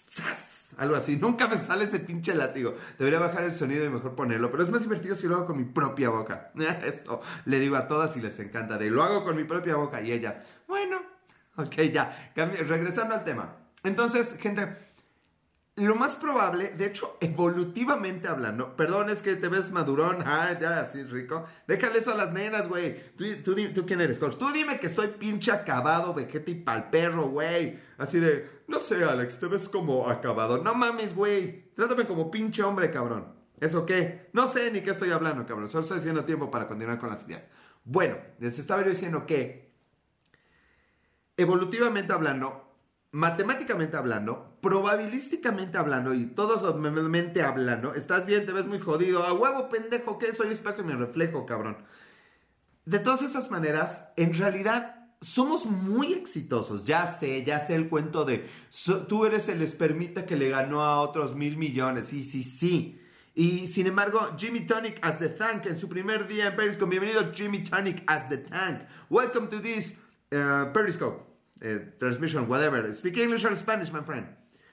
¡sas! 0.09 0.75
Algo 0.77 0.95
así. 0.95 1.15
Nunca 1.15 1.47
me 1.47 1.57
sale 1.57 1.85
ese 1.85 1.99
pinche 1.99 2.35
látigo. 2.35 2.75
Debería 2.97 3.19
bajar 3.19 3.45
el 3.45 3.53
sonido 3.53 3.85
y 3.85 3.89
mejor 3.89 4.13
ponerlo. 4.15 4.51
Pero 4.51 4.63
es 4.63 4.69
más 4.69 4.81
divertido 4.81 5.15
si 5.15 5.27
lo 5.27 5.35
hago 5.35 5.45
con 5.45 5.57
mi 5.57 5.63
propia 5.63 6.09
boca. 6.09 6.51
Eso 6.83 7.21
le 7.45 7.59
digo 7.59 7.77
a 7.77 7.87
todas 7.87 8.17
y 8.17 8.21
les 8.21 8.37
encanta. 8.39 8.77
De 8.77 8.89
lo 8.89 9.03
hago 9.03 9.23
con 9.23 9.37
mi 9.37 9.45
propia 9.45 9.75
boca 9.75 10.01
y 10.01 10.11
ellas. 10.11 10.41
Bueno, 10.67 11.01
ok, 11.55 11.75
ya. 11.93 12.33
regresando 12.35 13.15
al 13.15 13.23
tema. 13.23 13.55
Entonces, 13.83 14.35
gente 14.39 14.77
lo 15.75 15.95
más 15.95 16.15
probable, 16.15 16.69
de 16.77 16.85
hecho, 16.85 17.17
evolutivamente 17.19 18.27
hablando, 18.27 18.75
perdón, 18.75 19.09
es 19.09 19.23
que 19.23 19.35
te 19.35 19.47
ves 19.47 19.71
madurón, 19.71 20.19
ah, 20.25 20.55
ya, 20.59 20.81
así 20.81 21.03
rico. 21.03 21.45
Déjale 21.67 21.99
eso 21.99 22.11
a 22.11 22.15
las 22.15 22.31
nenas, 22.31 22.67
güey. 22.67 22.95
¿Tú, 23.15 23.25
tú, 23.73 23.85
quién 23.85 24.01
eres, 24.01 24.19
Tú 24.19 24.51
dime 24.51 24.79
que 24.79 24.85
estoy 24.87 25.07
pinche 25.07 25.51
acabado, 25.51 26.13
vejete 26.13 26.51
y 26.51 26.55
pal 26.55 26.91
perro, 26.91 27.29
güey. 27.29 27.79
Así 27.97 28.19
de, 28.19 28.47
no 28.67 28.79
sé, 28.79 29.03
Alex, 29.03 29.39
te 29.39 29.47
ves 29.47 29.67
como 29.67 30.09
acabado. 30.09 30.61
No 30.61 30.75
mames, 30.75 31.15
güey. 31.15 31.71
Trátame 31.73 32.05
como 32.05 32.29
pinche 32.29 32.61
hombre, 32.61 32.91
cabrón. 32.91 33.33
¿Eso 33.59 33.85
qué? 33.85 34.29
No 34.33 34.47
sé 34.47 34.69
ni 34.69 34.81
qué 34.81 34.91
estoy 34.91 35.09
hablando, 35.09 35.45
cabrón. 35.45 35.69
Solo 35.69 35.83
estoy 35.83 35.97
haciendo 35.97 36.25
tiempo 36.25 36.51
para 36.51 36.67
continuar 36.67 36.99
con 36.99 37.09
las 37.09 37.23
ideas. 37.23 37.49
Bueno, 37.83 38.17
les 38.39 38.59
estaba 38.59 38.83
yo 38.83 38.91
diciendo 38.91 39.25
que, 39.25 39.73
evolutivamente 41.35 42.13
hablando, 42.13 42.72
matemáticamente 43.13 43.95
hablando, 43.95 44.57
probabilísticamente 44.59 45.77
hablando 45.77 46.15
y 46.15 46.33
mente 47.09 47.43
hablando, 47.43 47.93
estás 47.93 48.25
bien, 48.25 48.47
te 48.47 48.51
ves 48.51 48.65
muy 48.65 48.79
jodido, 48.79 49.23
a 49.23 49.33
huevo 49.33 49.69
pendejo, 49.69 50.17
¿qué 50.17 50.33
soy 50.33 50.51
espejo 50.51 50.81
y 50.81 50.85
me 50.85 50.95
reflejo, 50.95 51.45
cabrón. 51.45 51.77
De 52.85 52.97
todas 52.97 53.21
esas 53.21 53.51
maneras, 53.51 54.09
en 54.17 54.33
realidad 54.33 54.95
somos 55.21 55.67
muy 55.67 56.13
exitosos. 56.13 56.85
Ya 56.85 57.05
sé, 57.05 57.45
ya 57.45 57.59
sé 57.59 57.75
el 57.75 57.87
cuento 57.87 58.25
de 58.25 58.49
tú 59.07 59.25
eres 59.25 59.47
el 59.47 59.61
espermita 59.61 60.25
que 60.25 60.35
le 60.35 60.49
ganó 60.49 60.81
a 60.83 60.99
otros 60.99 61.35
mil 61.35 61.55
millones. 61.55 62.07
Sí, 62.07 62.23
sí, 62.23 62.43
sí. 62.43 62.99
Y 63.35 63.67
sin 63.67 63.87
embargo, 63.87 64.31
Jimmy 64.37 64.65
Tonic 64.65 64.99
as 65.01 65.19
the 65.19 65.29
Tank 65.29 65.67
en 65.67 65.77
su 65.77 65.87
primer 65.87 66.27
día 66.27 66.47
en 66.47 66.55
Periscope. 66.55 66.89
Bienvenido 66.89 67.31
Jimmy 67.33 67.63
Tonic 67.63 68.03
as 68.07 68.27
the 68.27 68.37
Tank. 68.37 68.81
Welcome 69.09 69.47
to 69.49 69.61
this 69.61 69.95
uh, 70.31 70.71
Periscope. 70.73 71.32
Eh, 71.65 71.93
transmission, 71.97 72.49
whatever. 72.49 72.93
Speak 72.93 73.17
English 73.17 73.45
or 73.45 73.55
Spanish, 73.55 73.89
my 73.93 74.01
friend. 74.01 74.27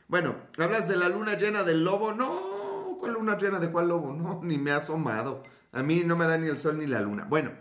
Bueno, 0.08 0.34
¿hablas 0.58 0.88
de 0.88 0.96
la 0.96 1.08
luna 1.08 1.36
llena 1.36 1.62
del 1.62 1.84
lobo? 1.84 2.12
No, 2.12 2.96
¿cuál 2.98 3.12
luna 3.12 3.38
llena 3.38 3.60
de 3.60 3.70
cuál 3.70 3.86
lobo? 3.86 4.12
No, 4.12 4.40
ni 4.42 4.58
me 4.58 4.72
ha 4.72 4.78
asomado. 4.78 5.40
A 5.70 5.84
mí 5.84 6.02
no 6.04 6.16
me 6.16 6.26
da 6.26 6.36
ni 6.36 6.48
el 6.48 6.58
sol 6.58 6.78
ni 6.78 6.88
la 6.88 7.00
luna. 7.00 7.26
Bueno, 7.28 7.52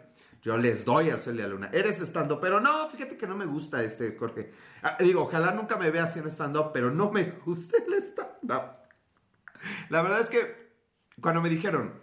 yo 0.42 0.58
les 0.58 0.84
doy 0.84 1.12
al 1.12 1.22
sol 1.22 1.36
y 1.36 1.44
la 1.44 1.48
luna. 1.48 1.70
Eres 1.72 2.02
estando, 2.02 2.40
pero 2.40 2.60
no, 2.60 2.90
fíjate 2.90 3.18
que 3.18 3.28
no 3.28 3.38
me 3.38 3.46
gusta 3.46 3.84
este, 3.84 4.18
Jorge. 4.18 4.52
Ah, 4.82 4.98
digo, 5.00 5.22
ojalá 5.22 5.52
nunca 5.52 5.78
me 5.78 5.92
vea 5.92 6.06
haciendo 6.06 6.32
stand-up, 6.32 6.72
pero 6.74 6.90
no 6.90 7.12
me 7.12 7.26
gusta 7.46 7.78
el 7.86 7.94
stand-up. 8.02 8.80
La 9.90 10.02
verdad 10.02 10.22
es 10.22 10.30
que 10.32 10.74
cuando 11.22 11.40
me 11.40 11.50
dijeron, 11.50 12.02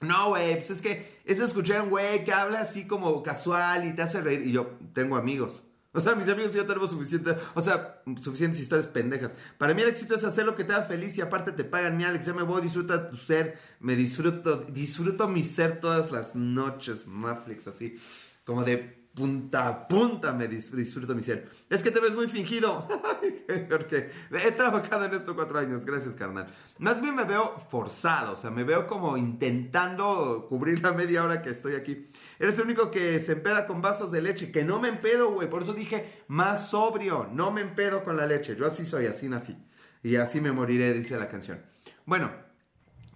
no, 0.00 0.28
güey, 0.28 0.54
pues 0.54 0.70
es 0.70 0.80
que 0.80 1.20
es 1.24 1.40
escuchar 1.40 1.82
un 1.82 1.90
güey 1.90 2.22
que 2.24 2.32
habla 2.32 2.60
así 2.60 2.86
como 2.86 3.24
casual 3.24 3.84
y 3.88 3.92
te 3.92 4.02
hace 4.02 4.20
reír. 4.20 4.46
Y 4.46 4.52
yo 4.52 4.78
tengo 4.94 5.16
amigos. 5.16 5.64
O 5.94 6.00
sea, 6.00 6.14
mis 6.14 6.28
amigos 6.28 6.52
ya 6.52 6.64
tenemos 6.66 6.90
suficiente, 6.90 7.34
o 7.54 7.60
sea, 7.60 8.00
suficientes 8.20 8.60
historias 8.60 8.86
pendejas. 8.86 9.34
Para 9.58 9.74
mí 9.74 9.82
el 9.82 9.88
éxito 9.88 10.14
es 10.14 10.22
hacer 10.22 10.44
lo 10.46 10.54
que 10.54 10.62
te 10.62 10.72
haga 10.72 10.84
feliz 10.84 11.18
y 11.18 11.20
aparte 11.20 11.50
te 11.50 11.64
pagan 11.64 11.96
mi 11.96 12.04
Alex, 12.04 12.26
ya 12.26 12.32
me 12.32 12.42
voy, 12.42 12.62
disfruta 12.62 13.08
tu 13.08 13.16
ser, 13.16 13.58
me 13.80 13.96
disfruto, 13.96 14.58
disfruto 14.68 15.26
mi 15.26 15.42
ser 15.42 15.80
todas 15.80 16.12
las 16.12 16.36
noches, 16.36 17.06
Maflix, 17.06 17.66
así, 17.66 17.98
como 18.44 18.62
de 18.62 19.00
punta 19.14 19.68
a 19.68 19.88
punta 19.88 20.32
me 20.32 20.46
disfruto 20.46 21.14
mi 21.14 21.22
ser. 21.22 21.50
Es 21.68 21.82
que 21.82 21.90
te 21.90 22.00
ves 22.00 22.14
muy 22.14 22.28
fingido. 22.28 22.86
Porque 23.68 24.10
he 24.30 24.52
trabajado 24.52 25.04
en 25.04 25.14
esto 25.14 25.34
cuatro 25.34 25.58
años, 25.58 25.84
gracias 25.84 26.14
carnal. 26.14 26.46
Más 26.78 27.00
bien 27.00 27.14
me 27.14 27.24
veo 27.24 27.58
forzado, 27.58 28.34
o 28.34 28.36
sea, 28.36 28.50
me 28.50 28.64
veo 28.64 28.86
como 28.86 29.16
intentando 29.16 30.46
cubrir 30.48 30.82
la 30.82 30.92
media 30.92 31.24
hora 31.24 31.42
que 31.42 31.50
estoy 31.50 31.74
aquí. 31.74 32.08
Eres 32.40 32.58
el 32.58 32.64
único 32.64 32.90
que 32.90 33.20
se 33.20 33.32
empeda 33.32 33.66
con 33.66 33.82
vasos 33.82 34.10
de 34.10 34.22
leche, 34.22 34.50
que 34.50 34.64
no 34.64 34.80
me 34.80 34.88
empedo, 34.88 35.30
güey. 35.30 35.50
Por 35.50 35.60
eso 35.60 35.74
dije, 35.74 36.24
más 36.26 36.70
sobrio, 36.70 37.28
no 37.30 37.50
me 37.50 37.60
empedo 37.60 38.02
con 38.02 38.16
la 38.16 38.26
leche. 38.26 38.56
Yo 38.56 38.66
así 38.66 38.86
soy, 38.86 39.04
así 39.04 39.28
nací. 39.28 39.58
Y 40.02 40.16
así 40.16 40.40
me 40.40 40.50
moriré, 40.50 40.94
dice 40.94 41.18
la 41.18 41.28
canción. 41.28 41.60
Bueno, 42.06 42.32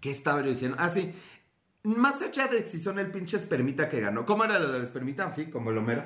¿qué 0.03 0.11
estaba 0.11 0.43
yo 0.43 0.51
diciendo? 0.51 0.77
Ah, 0.79 0.91
sí. 0.91 1.15
Más 1.85 2.21
allá 2.21 2.49
de 2.49 2.67
si 2.67 2.79
son 2.79 2.99
el 2.99 3.11
pinche 3.11 3.39
espermita 3.39 3.89
que 3.89 4.03
ganó. 4.03 4.27
¿Cómo 4.27 4.45
era 4.45 4.59
lo 4.59 4.71
del 4.71 4.85
espermita? 4.85 5.33
Sí, 5.33 5.47
como 5.47 5.71
el 5.71 5.79
Homero. 5.79 6.05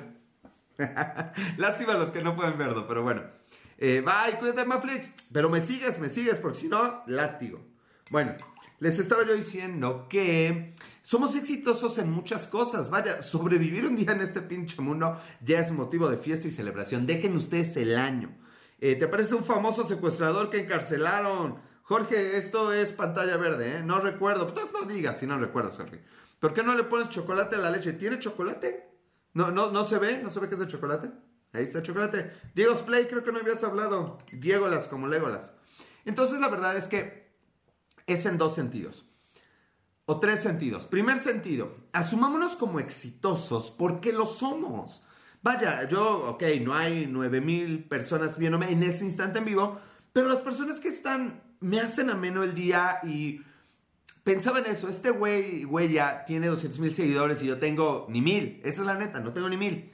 Lástima 1.57 1.95
los 1.95 2.11
que 2.11 2.21
no 2.21 2.37
pueden 2.37 2.57
verlo, 2.57 2.87
pero 2.87 3.03
bueno. 3.03 3.23
Eh, 3.77 4.01
bye, 4.01 4.39
cuídate, 4.39 4.63
Maflix. 4.63 5.11
Pero 5.33 5.49
me 5.49 5.59
sigues, 5.59 5.99
me 5.99 6.07
sigues, 6.07 6.35
porque 6.39 6.59
si 6.59 6.69
no, 6.69 7.03
látigo. 7.05 7.59
Bueno, 8.11 8.33
les 8.79 8.97
estaba 8.97 9.25
yo 9.25 9.33
diciendo 9.35 10.07
que 10.09 10.73
somos 11.01 11.35
exitosos 11.35 11.97
en 11.97 12.11
muchas 12.11 12.47
cosas. 12.47 12.89
Vaya, 12.89 13.21
sobrevivir 13.21 13.85
un 13.85 13.95
día 13.95 14.11
en 14.11 14.21
este 14.21 14.41
pinche 14.41 14.81
mundo 14.81 15.19
ya 15.41 15.59
es 15.59 15.71
motivo 15.71 16.09
de 16.09 16.17
fiesta 16.17 16.47
y 16.47 16.51
celebración. 16.51 17.05
Dejen 17.05 17.35
ustedes 17.35 17.75
el 17.77 17.97
año. 17.97 18.35
Eh, 18.79 18.95
¿Te 18.95 19.07
parece 19.07 19.35
un 19.35 19.43
famoso 19.43 19.83
secuestrador 19.83 20.49
que 20.49 20.59
encarcelaron? 20.59 21.57
Jorge, 21.83 22.37
esto 22.37 22.71
es 22.71 22.93
pantalla 22.93 23.35
verde, 23.37 23.77
¿eh? 23.77 23.83
No 23.83 23.99
recuerdo. 23.99 24.47
Entonces 24.47 24.71
no 24.73 24.87
digas 24.87 25.17
si 25.17 25.25
no 25.25 25.37
recuerdas, 25.37 25.77
Jorge. 25.77 26.01
¿Por 26.39 26.53
qué 26.53 26.63
no 26.63 26.75
le 26.75 26.83
pones 26.83 27.09
chocolate 27.09 27.55
a 27.55 27.59
la 27.59 27.71
leche? 27.71 27.93
¿Tiene 27.93 28.19
chocolate? 28.19 28.89
¿No, 29.33 29.51
no, 29.51 29.71
no 29.71 29.83
se 29.83 29.97
ve? 29.97 30.19
¿No 30.23 30.31
se 30.31 30.39
ve 30.39 30.47
que 30.47 30.55
es 30.55 30.59
de 30.59 30.67
chocolate? 30.67 31.09
Ahí 31.51 31.63
está 31.63 31.79
el 31.79 31.83
chocolate. 31.83 32.31
Diego 32.53 32.75
Play, 32.85 33.05
creo 33.05 33.23
que 33.23 33.31
no 33.31 33.39
habías 33.39 33.63
hablado. 33.63 34.19
Diegolas, 34.31 34.87
como 34.87 35.07
Legolas. 35.07 35.53
Entonces 36.05 36.39
la 36.39 36.47
verdad 36.47 36.77
es 36.77 36.87
que 36.87 37.31
es 38.05 38.25
en 38.25 38.37
dos 38.37 38.55
sentidos. 38.55 39.05
O 40.11 40.19
tres 40.19 40.39
sentidos. 40.39 40.87
Primer 40.87 41.19
sentido, 41.19 41.75
asumámonos 41.93 42.55
como 42.55 42.79
exitosos 42.79 43.69
porque 43.69 44.11
lo 44.11 44.25
somos. 44.25 45.03
Vaya, 45.43 45.87
yo, 45.87 46.31
ok, 46.31 46.43
no 46.63 46.73
hay 46.73 47.05
9000 47.05 47.83
personas 47.83 48.39
viéndome 48.39 48.71
en 48.71 48.81
este 48.81 49.05
instante 49.05 49.37
en 49.37 49.45
vivo, 49.45 49.77
pero 50.11 50.27
las 50.27 50.41
personas 50.41 50.79
que 50.79 50.87
están 50.87 51.43
me 51.59 51.79
hacen 51.79 52.09
ameno 52.09 52.41
el 52.41 52.55
día 52.55 52.97
y 53.03 53.41
pensaba 54.23 54.57
en 54.57 54.65
eso. 54.65 54.89
Este 54.89 55.11
güey, 55.11 55.63
güey 55.63 55.93
ya 55.93 56.25
tiene 56.25 56.47
200 56.47 56.79
mil 56.79 56.95
seguidores 56.95 57.43
y 57.43 57.45
yo 57.45 57.59
tengo 57.59 58.07
ni 58.09 58.21
mil. 58.21 58.61
Esa 58.63 58.81
es 58.81 58.87
la 58.87 58.95
neta, 58.95 59.19
no 59.19 59.31
tengo 59.31 59.47
ni 59.47 59.57
mil. 59.57 59.93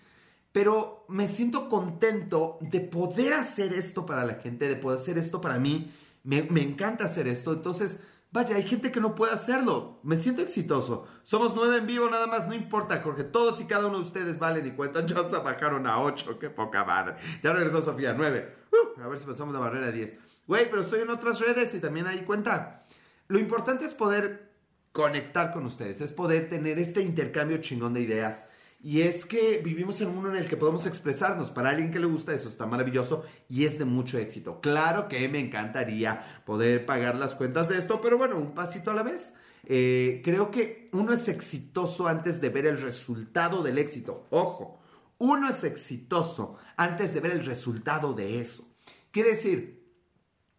Pero 0.53 1.03
me 1.09 1.27
siento 1.27 1.67
contento 1.67 2.57
de 2.61 2.79
poder 2.79 3.33
hacer 3.33 3.73
esto 3.73 4.05
para 4.05 4.23
la 4.23 4.35
gente, 4.35 4.69
de 4.69 4.77
poder 4.77 4.97
hacer 4.97 5.17
esto 5.17 5.41
para 5.41 5.59
mí. 5.59 5.91
Me, 6.23 6.43
me 6.43 6.61
encanta 6.61 7.03
hacer 7.03 7.27
esto. 7.27 7.51
Entonces, 7.51 7.97
vaya, 8.35 8.57
hay 8.57 8.63
gente 8.63 8.91
que 8.91 8.99
no 8.99 9.15
puede 9.15 9.33
hacerlo. 9.33 9.99
Me 10.03 10.17
siento 10.17 10.41
exitoso. 10.41 11.07
Somos 11.23 11.55
nueve 11.55 11.77
en 11.77 11.87
vivo 11.87 12.09
nada 12.09 12.27
más, 12.27 12.47
no 12.47 12.53
importa, 12.53 13.01
Jorge. 13.01 13.23
Todos 13.23 13.59
y 13.61 13.65
cada 13.65 13.87
uno 13.87 13.97
de 13.97 14.03
ustedes 14.03 14.37
valen 14.37 14.67
y 14.67 14.71
cuentan. 14.71 15.07
Ya 15.15 15.23
se 15.23 15.37
bajaron 15.37 15.87
a 15.87 16.01
ocho, 16.01 16.37
qué 16.37 16.49
poca 16.49 16.83
madre. 16.83 17.15
Ya 17.41 17.53
regresó 17.53 17.81
Sofía, 17.81 18.13
nueve. 18.15 18.53
Uh, 18.71 19.01
a 19.01 19.07
ver 19.07 19.17
si 19.17 19.25
pasamos 19.25 19.53
la 19.53 19.61
barrera 19.61 19.85
de 19.87 19.93
diez. 19.93 20.17
Güey, 20.45 20.69
pero 20.69 20.81
estoy 20.81 21.01
en 21.01 21.09
otras 21.09 21.39
redes 21.39 21.73
y 21.73 21.79
también 21.79 22.05
ahí 22.07 22.23
cuenta. 22.23 22.83
Lo 23.27 23.39
importante 23.39 23.85
es 23.85 23.93
poder 23.93 24.51
conectar 24.91 25.53
con 25.53 25.65
ustedes, 25.65 26.01
es 26.01 26.11
poder 26.11 26.49
tener 26.49 26.77
este 26.77 27.01
intercambio 27.01 27.57
chingón 27.59 27.93
de 27.93 28.01
ideas. 28.01 28.45
Y 28.79 29.01
es 29.01 29.25
que 29.25 29.61
vivimos 29.63 29.99
en 30.01 30.09
un 30.09 30.15
mundo 30.15 30.29
en 30.29 30.35
el 30.35 30.47
que 30.47 30.57
podemos 30.57 30.85
expresarnos. 30.85 31.49
Para 31.51 31.69
alguien 31.69 31.91
que 31.91 31.99
le 31.99 32.05
gusta 32.05 32.33
eso 32.33 32.49
está 32.49 32.67
maravilloso 32.67 33.23
y 33.49 33.65
es 33.65 33.79
de 33.79 33.85
mucho 33.85 34.17
éxito. 34.17 34.61
Claro 34.61 35.07
que 35.07 35.27
me 35.27 35.39
encantaría 35.39 36.23
poder 36.45 36.85
pagar 36.85 37.15
las 37.15 37.35
cuentas 37.35 37.67
de 37.67 37.77
esto, 37.77 37.99
pero 38.01 38.17
bueno, 38.17 38.37
un 38.37 38.53
pasito 38.53 38.91
a 38.91 38.93
la 38.93 39.03
vez. 39.03 39.33
Eh, 39.65 40.21
creo 40.23 40.51
que 40.51 40.89
uno 40.93 41.13
es 41.13 41.27
exitoso 41.27 42.07
antes 42.07 42.39
de 42.41 42.49
ver 42.49 42.67
el 42.67 42.79
resultado 42.79 43.63
del 43.63 43.79
éxito. 43.79 44.27
Ojo, 44.29 44.79
uno 45.17 45.49
es 45.49 45.63
exitoso 45.63 46.57
antes 46.77 47.13
de 47.13 47.21
ver 47.21 47.31
el 47.31 47.45
resultado 47.45 48.13
de 48.13 48.39
eso. 48.39 48.67
Quiere 49.11 49.31
decir, 49.31 49.83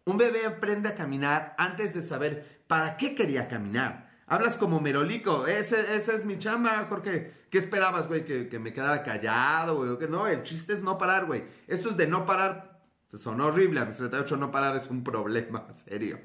un 0.05 0.17
bebé 0.17 0.45
aprende 0.45 0.89
a 0.89 0.95
caminar 0.95 1.55
antes 1.57 1.93
de 1.93 2.01
saber 2.01 2.63
para 2.67 2.97
qué 2.97 3.15
quería 3.15 3.47
caminar. 3.47 4.06
Hablas 4.29 4.57
como 4.57 4.81
merolico, 4.81 5.47
ese, 5.47 5.95
esa 5.95 6.13
es 6.13 6.25
mi 6.25 6.37
chamba, 6.37 6.85
Jorge. 6.89 7.31
¿Qué 7.49 7.59
esperabas, 7.59 8.09
güey? 8.09 8.25
¿Que, 8.25 8.59
me 8.59 8.73
quedara 8.73 9.01
callado, 9.01 9.77
güey. 9.77 9.97
Que 9.97 10.09
no, 10.09 10.27
el 10.27 10.43
chiste 10.43 10.73
es 10.73 10.81
no 10.81 10.97
parar, 10.97 11.25
güey. 11.25 11.45
Esto 11.65 11.91
es 11.91 11.97
de 11.97 12.07
no 12.07 12.25
parar. 12.25 12.81
Son 13.13 13.39
horrible. 13.39 13.79
A 13.79 13.85
mis 13.85 13.95
38 13.95 14.35
no 14.35 14.51
parar 14.51 14.75
es 14.75 14.89
un 14.89 15.01
problema, 15.01 15.65
serio. 15.85 16.19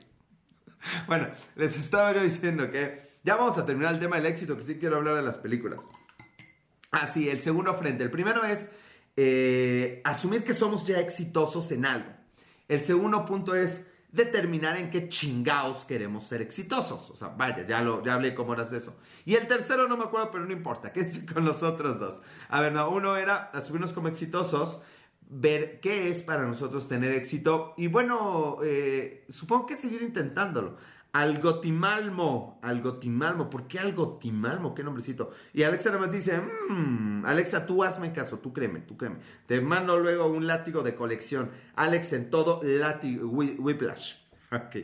Bueno, 1.07 1.29
les 1.55 1.77
estaba 1.77 2.13
yo 2.13 2.25
diciendo 2.25 2.69
que 2.73 3.09
ya 3.23 3.37
vamos 3.37 3.57
a 3.57 3.65
terminar 3.65 3.95
el 3.95 4.01
tema 4.01 4.17
del 4.17 4.27
éxito, 4.27 4.57
que 4.57 4.65
sí 4.65 4.79
quiero 4.81 4.97
hablar 4.97 5.15
de 5.15 5.23
las 5.23 5.39
películas. 5.39 5.87
Ah, 6.91 7.07
sí, 7.07 7.29
el 7.31 7.41
segundo 7.41 7.73
frente. 7.75 8.03
El 8.03 8.11
primero 8.11 8.43
es 8.43 8.69
eh, 9.17 10.01
asumir 10.03 10.43
que 10.43 10.55
somos 10.55 10.85
ya 10.85 10.99
exitosos 10.99 11.71
en 11.71 11.87
algo. 11.87 12.11
El 12.67 12.83
segundo 12.83 13.25
punto 13.25 13.55
es 13.55 13.81
determinar 14.13 14.77
en 14.77 14.91
qué 14.91 15.09
chingados 15.09 15.87
queremos 15.87 16.25
ser 16.25 16.43
exitosos. 16.43 17.11
O 17.11 17.17
sea, 17.17 17.29
vaya, 17.29 17.67
ya, 17.67 17.81
lo, 17.81 18.05
ya 18.05 18.15
hablé 18.15 18.35
cómo 18.35 18.53
eras 18.53 18.73
eso. 18.73 18.95
Y 19.25 19.35
el 19.35 19.47
tercero 19.47 19.89
no 19.89 19.97
me 19.97 20.05
acuerdo, 20.05 20.31
pero 20.31 20.45
no 20.45 20.53
importa, 20.53 20.93
quédense 20.93 21.27
con 21.27 21.45
los 21.45 21.63
otros 21.63 21.99
dos. 21.99 22.21
A 22.49 22.61
ver, 22.61 22.73
no, 22.73 22.89
uno 22.91 23.17
era 23.17 23.51
asumirnos 23.55 23.93
como 23.93 24.09
exitosos, 24.09 24.81
ver 25.29 25.81
qué 25.81 26.11
es 26.11 26.23
para 26.23 26.45
nosotros 26.45 26.89
tener 26.89 27.11
éxito 27.13 27.73
y 27.79 27.87
bueno, 27.87 28.59
eh, 28.63 29.25
supongo 29.31 29.67
que 29.67 29.77
seguir 29.77 30.03
intentándolo. 30.03 30.77
Algotimalmo, 31.13 32.59
Algotimalmo, 32.63 33.51
¿por 33.51 33.69
qué 33.69 33.79
Algotimalmo? 33.79 34.75
¿Qué 34.75 34.83
nombrecito? 34.83 35.31
Y 35.53 35.63
Alexa 35.63 35.91
nada 35.91 36.07
más 36.07 36.13
dice, 36.13 36.41
mmm, 36.69 37.27
Alexa, 37.27 37.67
tú 37.67 37.85
hazme 37.85 38.13
caso, 38.13 38.39
tú 38.39 38.53
créeme, 38.53 38.81
tú 38.81 38.97
créeme. 38.97 39.19
Te 39.47 39.61
mando 39.61 39.99
luego 39.99 40.27
un 40.27 40.47
látigo 40.47 40.83
de 40.83 40.95
colección. 40.95 41.51
Alex 41.77 42.15
en 42.15 42.31
todo, 42.31 42.61
látigo, 42.63 43.29
whiplash. 43.29 44.15
Ok. 44.53 44.77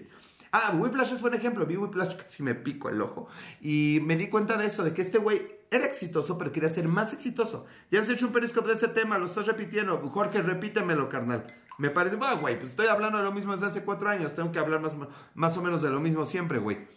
Ah, 0.51 0.73
Whiplash 0.75 1.13
es 1.13 1.21
buen 1.21 1.35
ejemplo. 1.35 1.67
Vi 1.67 1.77
Whiplash 1.77 2.17
casi 2.23 2.43
me 2.43 2.55
pico 2.55 2.89
el 2.89 3.03
ojo. 3.03 3.29
Y 3.61 4.01
me 4.03 4.17
di 4.17 4.29
cuenta 4.29 4.57
de 4.57 4.67
eso, 4.67 4.83
de 4.83 4.95
que 4.95 5.03
este 5.03 5.19
güey 5.19 5.58
era 5.71 5.87
exitoso, 5.87 6.39
pero 6.39 6.53
quería 6.53 6.69
ser 6.69 6.89
más 6.89 7.13
exitoso. 7.13 7.67
Ya 7.91 7.99
hemos 7.99 8.11
hecho 8.11 8.27
un 8.27 8.33
periscope 8.33 8.69
de 8.69 8.75
ese 8.75 8.89
tema, 8.89 9.19
lo 9.19 9.27
estás 9.27 9.47
repitiendo. 9.47 9.99
Jorge, 10.11 10.43
repítemelo, 10.43 11.09
carnal. 11.09 11.47
Me 11.79 11.91
parece, 11.91 12.17
bueno, 12.17 12.41
güey, 12.41 12.59
pues 12.59 12.71
estoy 12.71 12.87
hablando 12.87 13.19
de 13.19 13.25
lo 13.25 13.33
mismo 13.33 13.53
desde 13.53 13.67
hace 13.67 13.85
cuatro 13.85 14.09
años. 14.09 14.35
Tengo 14.35 14.51
que 14.51 14.59
hablar 14.59 14.81
más, 14.81 14.93
más 15.35 15.57
o 15.57 15.63
menos 15.63 15.83
de 15.83 15.91
lo 15.91 16.01
mismo 16.01 16.25
siempre, 16.25 16.59
güey. 16.59 16.89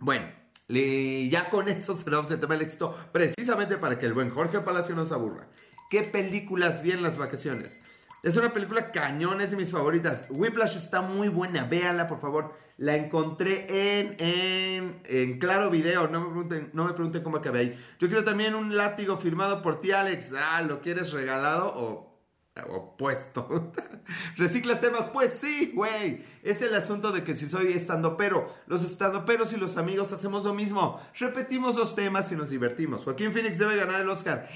Bueno, 0.00 0.26
ya 0.68 1.48
con 1.48 1.68
eso 1.68 1.96
cerramos 1.96 2.30
el 2.30 2.40
tema 2.40 2.54
del 2.54 2.64
éxito, 2.64 2.96
precisamente 3.12 3.76
para 3.76 3.98
que 3.98 4.06
el 4.06 4.14
buen 4.14 4.30
Jorge 4.30 4.60
Palacio 4.60 4.94
no 4.94 5.06
se 5.06 5.14
aburra. 5.14 5.48
¿Qué 5.88 6.02
películas 6.02 6.82
vi 6.82 6.90
en 6.90 7.02
las 7.02 7.16
vacaciones? 7.16 7.80
Es 8.26 8.36
una 8.36 8.52
película 8.52 8.90
cañón, 8.90 9.40
es 9.40 9.52
de 9.52 9.56
mis 9.56 9.70
favoritas. 9.70 10.24
Whiplash 10.30 10.74
está 10.74 11.00
muy 11.00 11.28
buena, 11.28 11.62
véanla 11.62 12.08
por 12.08 12.18
favor. 12.18 12.54
La 12.76 12.96
encontré 12.96 13.66
en, 14.00 14.16
en, 14.18 15.00
en 15.04 15.38
Claro 15.38 15.70
Video, 15.70 16.08
no 16.08 16.18
me, 16.18 16.26
pregunten, 16.26 16.70
no 16.72 16.86
me 16.86 16.92
pregunten 16.92 17.22
cómo 17.22 17.36
acabé 17.36 17.58
ahí. 17.60 17.78
Yo 18.00 18.08
quiero 18.08 18.24
también 18.24 18.56
un 18.56 18.76
látigo 18.76 19.16
firmado 19.16 19.62
por 19.62 19.80
ti, 19.80 19.92
Alex. 19.92 20.32
Ah, 20.36 20.60
¿lo 20.62 20.80
quieres 20.80 21.12
regalado 21.12 21.72
o 21.72 22.15
opuesto. 22.64 23.72
¿Reciclas 24.36 24.80
temas? 24.80 25.08
Pues 25.12 25.34
sí, 25.34 25.72
güey. 25.74 26.24
Es 26.42 26.62
el 26.62 26.74
asunto 26.74 27.12
de 27.12 27.24
que 27.24 27.34
si 27.34 27.48
soy 27.48 27.72
estando 27.72 28.16
pero, 28.16 28.54
los 28.66 28.84
estandoperos 28.84 29.52
y 29.52 29.56
los 29.56 29.76
amigos 29.76 30.12
hacemos 30.12 30.44
lo 30.44 30.54
mismo. 30.54 31.00
Repetimos 31.18 31.76
los 31.76 31.94
temas 31.94 32.30
y 32.32 32.36
nos 32.36 32.50
divertimos. 32.50 33.04
Joaquín 33.04 33.32
Phoenix 33.32 33.58
debe 33.58 33.76
ganar 33.76 34.00
el 34.00 34.08
Oscar. 34.08 34.48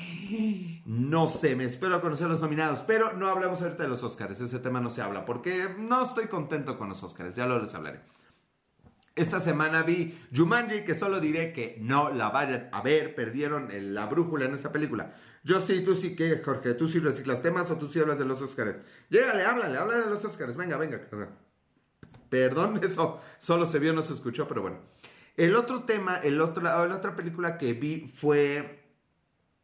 No 0.85 1.27
sé, 1.27 1.57
me 1.57 1.65
espero 1.65 1.97
a 1.97 2.01
conocer 2.01 2.29
los 2.29 2.41
nominados, 2.41 2.81
pero 2.87 3.13
no 3.13 3.29
hablamos 3.29 3.61
ahorita 3.61 3.83
de 3.83 3.89
los 3.89 4.03
Oscars. 4.03 4.41
Ese 4.41 4.59
tema 4.61 4.81
no 4.81 4.91
se 4.91 5.03
habla 5.03 5.25
porque 5.25 5.69
no 5.79 6.05
estoy 6.05 6.27
contento 6.27 6.79
con 6.79 6.89
los 6.89 7.03
Oscars. 7.03 7.35
Ya 7.35 7.47
lo 7.47 7.61
les 7.61 7.75
hablaré. 7.75 8.01
Esta 9.21 9.39
semana 9.39 9.83
vi 9.83 10.19
Jumanji, 10.35 10.83
que 10.83 10.95
solo 10.95 11.21
diré 11.21 11.53
que 11.53 11.77
no 11.79 12.09
la 12.09 12.31
vayan 12.31 12.71
a 12.73 12.81
ver, 12.81 13.15
perdieron 13.15 13.69
la 13.93 14.07
brújula 14.07 14.47
en 14.47 14.55
esa 14.55 14.73
película. 14.73 15.15
Yo 15.45 15.61
sí, 15.61 15.85
tú 15.85 15.95
sí, 15.95 16.17
¿qué, 16.17 16.41
Jorge? 16.43 16.73
¿Tú 16.73 16.89
sí 16.89 17.01
reciclas 17.01 17.43
temas 17.43 17.71
o 17.71 17.77
tú 17.77 17.87
sí 17.87 18.01
hablas 18.01 18.19
de 18.19 18.25
los 18.25 18.41
Oscars? 18.41 18.79
Llégale, 19.11 19.45
háblale, 19.45 19.77
habla 19.77 19.99
de 19.99 20.07
los 20.07 20.25
Oscars, 20.25 20.57
venga, 20.57 20.79
venga. 20.79 21.03
Perdón, 22.31 22.81
eso 22.83 23.21
solo 23.39 23.67
se 23.67 23.79
vio, 23.79 23.93
no 23.93 24.01
se 24.01 24.15
escuchó, 24.15 24.49
pero 24.49 24.63
bueno. 24.63 24.79
El 25.37 25.55
otro 25.55 25.83
tema, 25.83 26.17
el 26.17 26.41
otro, 26.41 26.63
la 26.63 26.97
otra 26.97 27.15
película 27.15 27.59
que 27.59 27.75
vi 27.75 28.11
fue, 28.17 28.85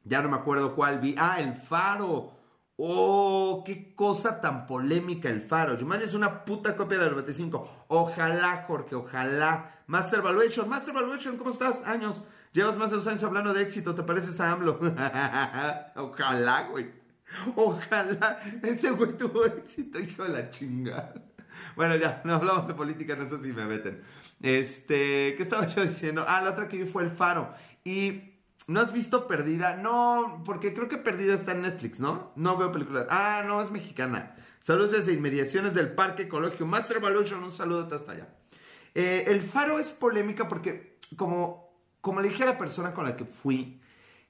ya 0.05 0.21
no 0.21 0.29
me 0.29 0.37
acuerdo 0.37 0.75
cuál 0.75 1.01
vi, 1.01 1.15
ah, 1.17 1.41
El 1.41 1.55
Faro. 1.55 2.36
Oh, 2.79 3.63
qué 3.65 3.95
cosa 3.95 4.41
tan 4.43 4.67
polémica 4.67 5.31
el 5.31 5.41
faro. 5.41 5.79
Jumanji 5.79 6.05
es 6.05 6.15
una 6.15 6.45
puta 6.45 6.77
copia 6.77 6.99
del 6.99 7.11
95. 7.11 7.87
Ojalá, 7.89 8.65
Jorge, 8.67 8.95
ojalá. 8.95 9.83
Master 9.87 10.21
Valuation, 10.21 10.69
Master 10.69 10.93
Valuation, 10.93 11.39
¿cómo 11.39 11.51
estás? 11.51 11.83
Años. 11.87 12.23
Llevas 12.53 12.77
más 12.77 12.91
de 12.91 12.97
dos 12.97 13.07
años 13.07 13.23
hablando 13.23 13.55
de 13.55 13.63
éxito, 13.63 13.95
¿te 13.95 14.03
pareces 14.03 14.39
a 14.41 14.53
AMLO? 14.53 14.79
ojalá, 15.97 16.69
güey. 16.71 16.91
Ojalá. 17.55 18.41
Ese 18.63 18.91
güey 18.91 19.17
tuvo 19.17 19.47
éxito, 19.47 19.99
hijo 19.99 20.25
de 20.25 20.29
la 20.31 20.51
chingada. 20.51 21.15
Bueno, 21.77 21.97
ya, 21.97 22.21
no 22.25 22.35
hablamos 22.35 22.69
de 22.69 22.75
política, 22.75 23.17
no 23.17 23.29
sé 23.29 23.43
si 23.43 23.53
me 23.53 23.65
meten. 23.65 24.03
Este, 24.43 25.35
¿qué 25.37 25.43
estaba 25.43 25.67
yo 25.67 25.85
diciendo? 25.85 26.25
Ah, 26.29 26.43
la 26.43 26.51
otra 26.51 26.69
que 26.69 26.77
vi 26.77 26.85
fue 26.85 27.05
el 27.05 27.11
faro. 27.11 27.55
Y 27.85 28.36
¿No 28.69 28.81
has 28.81 28.93
visto 28.93 29.29
Perdida? 29.29 29.77
No, 29.77 30.43
porque 30.45 30.75
creo 30.75 30.89
que 30.89 30.99
Perdida 30.99 31.35
está 31.35 31.53
en 31.53 31.63
Netflix, 31.63 32.01
¿no? 32.01 32.33
No 32.35 32.57
veo 32.57 32.73
películas. 32.73 33.07
Ah, 33.11 33.45
no, 33.47 33.63
es 33.63 33.71
mexicana. 33.71 34.35
Saludos 34.59 34.91
desde 34.91 35.13
inmediaciones 35.13 35.75
del 35.75 35.93
Parque 35.93 36.25
Ecológico 36.25 36.67
Master 36.67 36.97
Evolution. 36.97 37.45
Un 37.45 37.53
saludo 37.53 37.89
hasta 37.95 38.13
allá. 38.13 38.29
Eh, 38.95 39.25
el 39.29 39.41
Faro 39.43 39.79
es 39.79 39.93
polémica 39.93 40.49
porque, 40.49 40.99
como, 41.17 41.79
como 42.01 42.21
le 42.21 42.31
dije 42.31 42.43
a 42.43 42.47
la 42.47 42.59
persona 42.59 42.93
con 42.93 43.05
la 43.05 43.17
que 43.17 43.25
fui, 43.25 43.81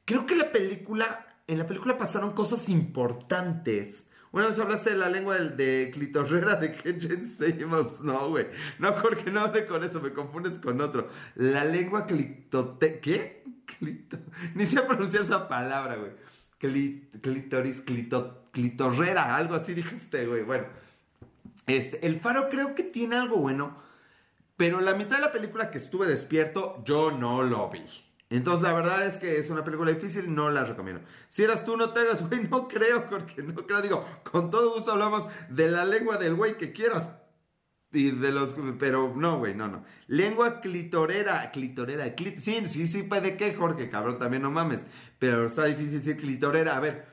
creo 0.04 0.26
que 0.26 0.36
la 0.36 0.52
película, 0.52 1.38
en 1.46 1.56
la 1.56 1.66
película 1.66 1.96
pasaron 1.96 2.32
cosas 2.32 2.68
importantes. 2.68 4.06
Una 4.32 4.48
vez 4.48 4.58
hablaste 4.58 4.90
de 4.90 4.96
la 4.96 5.08
lengua 5.08 5.38
de, 5.38 5.90
clitorrera 5.94 6.56
de 6.56 6.72
Ken 6.72 7.24
seguimos. 7.24 8.00
No, 8.00 8.28
güey. 8.28 8.48
No, 8.78 8.92
Jorge, 8.92 9.30
no 9.30 9.40
hable 9.40 9.64
con 9.66 9.82
eso, 9.82 10.02
me 10.02 10.12
confundes 10.12 10.58
con 10.58 10.78
otro. 10.82 11.08
La 11.36 11.64
lengua 11.64 12.04
clitote... 12.04 13.00
¿Qué? 13.00 13.35
Ni 14.54 14.64
sé 14.64 14.82
pronunciar 14.82 15.22
esa 15.22 15.48
palabra, 15.48 15.96
güey. 15.96 16.12
clitoris, 17.20 17.82
clitorrera, 18.52 19.36
algo 19.36 19.54
así 19.54 19.74
dijiste, 19.74 20.26
güey. 20.26 20.42
Bueno, 20.42 20.66
este, 21.66 22.06
el 22.06 22.20
faro 22.20 22.48
creo 22.48 22.74
que 22.74 22.82
tiene 22.82 23.16
algo 23.16 23.36
bueno, 23.36 23.76
pero 24.56 24.80
la 24.80 24.94
mitad 24.94 25.16
de 25.16 25.22
la 25.22 25.32
película 25.32 25.70
que 25.70 25.78
estuve 25.78 26.06
despierto, 26.06 26.82
yo 26.84 27.10
no 27.10 27.42
lo 27.42 27.68
vi. 27.70 27.84
Entonces, 28.28 28.62
la 28.62 28.72
verdad 28.72 29.06
es 29.06 29.18
que 29.18 29.38
es 29.38 29.50
una 29.50 29.62
película 29.62 29.92
difícil, 29.92 30.34
no 30.34 30.50
la 30.50 30.64
recomiendo. 30.64 31.02
Si 31.28 31.44
eras 31.44 31.64
tú, 31.64 31.76
no 31.76 31.90
te 31.90 32.00
hagas, 32.00 32.28
güey, 32.28 32.48
no 32.48 32.66
creo, 32.68 33.08
porque 33.08 33.42
no 33.42 33.54
creo, 33.66 33.82
digo, 33.82 34.04
con 34.24 34.50
todo 34.50 34.74
gusto 34.74 34.92
hablamos 34.92 35.28
de 35.48 35.68
la 35.68 35.84
lengua 35.84 36.16
del 36.16 36.34
güey 36.34 36.56
que 36.56 36.72
quieras, 36.72 37.06
y 37.92 38.10
de 38.10 38.32
los. 38.32 38.54
Pero 38.78 39.14
no, 39.16 39.38
güey, 39.38 39.54
no, 39.54 39.68
no. 39.68 39.84
Lengua 40.06 40.60
clitorera. 40.60 41.50
Clitorera. 41.50 42.14
sí, 42.38 42.62
sí, 42.66 42.86
sí, 42.86 43.02
¿de 43.02 43.36
qué, 43.36 43.54
Jorge? 43.54 43.88
Cabrón, 43.88 44.18
también 44.18 44.42
no 44.42 44.50
mames. 44.50 44.80
Pero 45.18 45.46
está 45.46 45.64
difícil 45.64 45.98
decir 45.98 46.16
clitorera. 46.16 46.76
A 46.76 46.80
ver. 46.80 47.06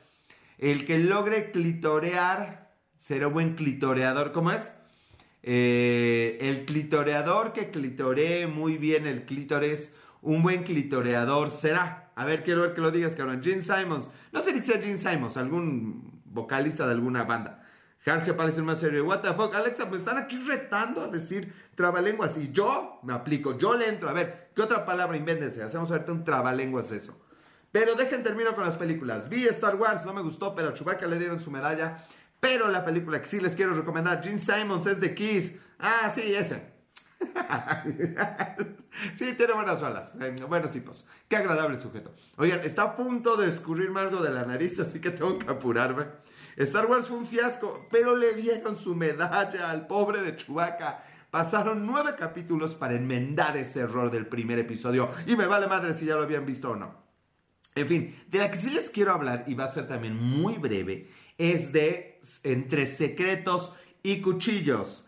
El 0.58 0.86
que 0.86 0.98
logre 0.98 1.50
clitorear 1.50 2.72
será 2.96 3.28
un 3.28 3.34
buen 3.34 3.54
clitoreador. 3.54 4.32
¿Cómo 4.32 4.52
es? 4.52 4.70
Eh, 5.42 6.38
el 6.40 6.64
clitoreador 6.64 7.52
que 7.52 7.70
clitoree 7.70 8.46
muy 8.46 8.78
bien 8.78 9.06
el 9.06 9.24
clítores. 9.24 9.92
Un 10.22 10.42
buen 10.42 10.62
clitoreador 10.62 11.50
será. 11.50 12.12
A 12.16 12.24
ver, 12.24 12.44
quiero 12.44 12.62
ver 12.62 12.74
que 12.74 12.80
lo 12.80 12.90
digas, 12.90 13.14
cabrón. 13.14 13.42
Gene 13.42 13.62
Simons. 13.62 14.08
No 14.32 14.42
sé 14.42 14.54
si 14.54 14.62
sea 14.62 14.80
Gene 14.80 14.96
Simons, 14.96 15.36
algún 15.36 16.22
vocalista 16.24 16.86
de 16.86 16.92
alguna 16.92 17.24
banda. 17.24 17.63
Jorge 18.04 18.34
parece 18.34 18.60
más 18.62 18.78
serio. 18.78 19.04
What 19.04 19.20
the 19.20 19.32
fuck, 19.32 19.54
Alexa, 19.54 19.86
me 19.86 19.96
están 19.96 20.18
aquí 20.18 20.38
retando 20.38 21.02
a 21.02 21.08
decir 21.08 21.52
trabalenguas. 21.74 22.36
Y 22.36 22.52
yo 22.52 23.00
me 23.02 23.14
aplico, 23.14 23.56
yo 23.56 23.74
le 23.74 23.88
entro. 23.88 24.08
A 24.08 24.12
ver, 24.12 24.50
¿qué 24.54 24.62
otra 24.62 24.84
palabra 24.84 25.16
invéntense? 25.16 25.62
Hacemos 25.62 25.90
ahorita 25.90 26.12
un 26.12 26.24
trabalenguas 26.24 26.90
eso. 26.90 27.18
Pero 27.72 27.94
dejen 27.94 28.22
termino 28.22 28.54
con 28.54 28.64
las 28.64 28.76
películas. 28.76 29.28
Vi 29.28 29.46
Star 29.46 29.76
Wars, 29.76 30.04
no 30.04 30.12
me 30.12 30.22
gustó, 30.22 30.54
pero 30.54 30.68
a 30.68 30.74
Chewbacca 30.74 31.06
le 31.06 31.18
dieron 31.18 31.40
su 31.40 31.50
medalla. 31.50 32.04
Pero 32.40 32.68
la 32.68 32.84
película 32.84 33.20
que 33.20 33.26
sí 33.26 33.40
les 33.40 33.56
quiero 33.56 33.74
recomendar, 33.74 34.22
Gene 34.22 34.38
Simons 34.38 34.86
es 34.86 35.00
de 35.00 35.14
Kiss. 35.14 35.52
Ah, 35.78 36.12
sí, 36.14 36.34
ese. 36.34 36.74
sí, 39.16 39.32
tiene 39.32 39.54
buenas 39.54 39.82
olas, 39.82 40.12
buenos 40.46 40.70
tipos. 40.70 41.06
Qué 41.26 41.36
agradable 41.36 41.80
sujeto. 41.80 42.14
Oigan, 42.36 42.60
está 42.60 42.82
a 42.82 42.96
punto 42.96 43.36
de 43.36 43.48
escurrirme 43.48 44.00
algo 44.00 44.22
de 44.22 44.30
la 44.30 44.44
nariz, 44.44 44.78
así 44.78 45.00
que 45.00 45.10
tengo 45.10 45.38
que 45.38 45.50
apurarme. 45.50 46.06
Star 46.56 46.86
Wars 46.86 47.08
fue 47.08 47.18
un 47.18 47.26
fiasco, 47.26 47.72
pero 47.90 48.16
le 48.16 48.34
dieron 48.34 48.76
su 48.76 48.94
medalla 48.94 49.70
al 49.70 49.86
pobre 49.86 50.22
de 50.22 50.36
Chewbacca. 50.36 51.04
Pasaron 51.30 51.84
nueve 51.84 52.14
capítulos 52.16 52.76
para 52.76 52.94
enmendar 52.94 53.56
ese 53.56 53.80
error 53.80 54.10
del 54.10 54.26
primer 54.26 54.58
episodio 54.60 55.10
y 55.26 55.34
me 55.36 55.46
vale 55.46 55.66
madre 55.66 55.92
si 55.92 56.06
ya 56.06 56.14
lo 56.14 56.22
habían 56.22 56.46
visto 56.46 56.70
o 56.70 56.76
no. 56.76 57.02
En 57.74 57.88
fin, 57.88 58.24
de 58.28 58.38
la 58.38 58.50
que 58.50 58.56
sí 58.56 58.70
les 58.70 58.88
quiero 58.88 59.12
hablar 59.12 59.44
y 59.48 59.54
va 59.54 59.64
a 59.64 59.72
ser 59.72 59.88
también 59.88 60.16
muy 60.16 60.58
breve 60.58 61.08
es 61.38 61.72
de 61.72 62.20
Entre 62.44 62.86
Secretos 62.86 63.72
y 64.02 64.20
Cuchillos. 64.20 65.04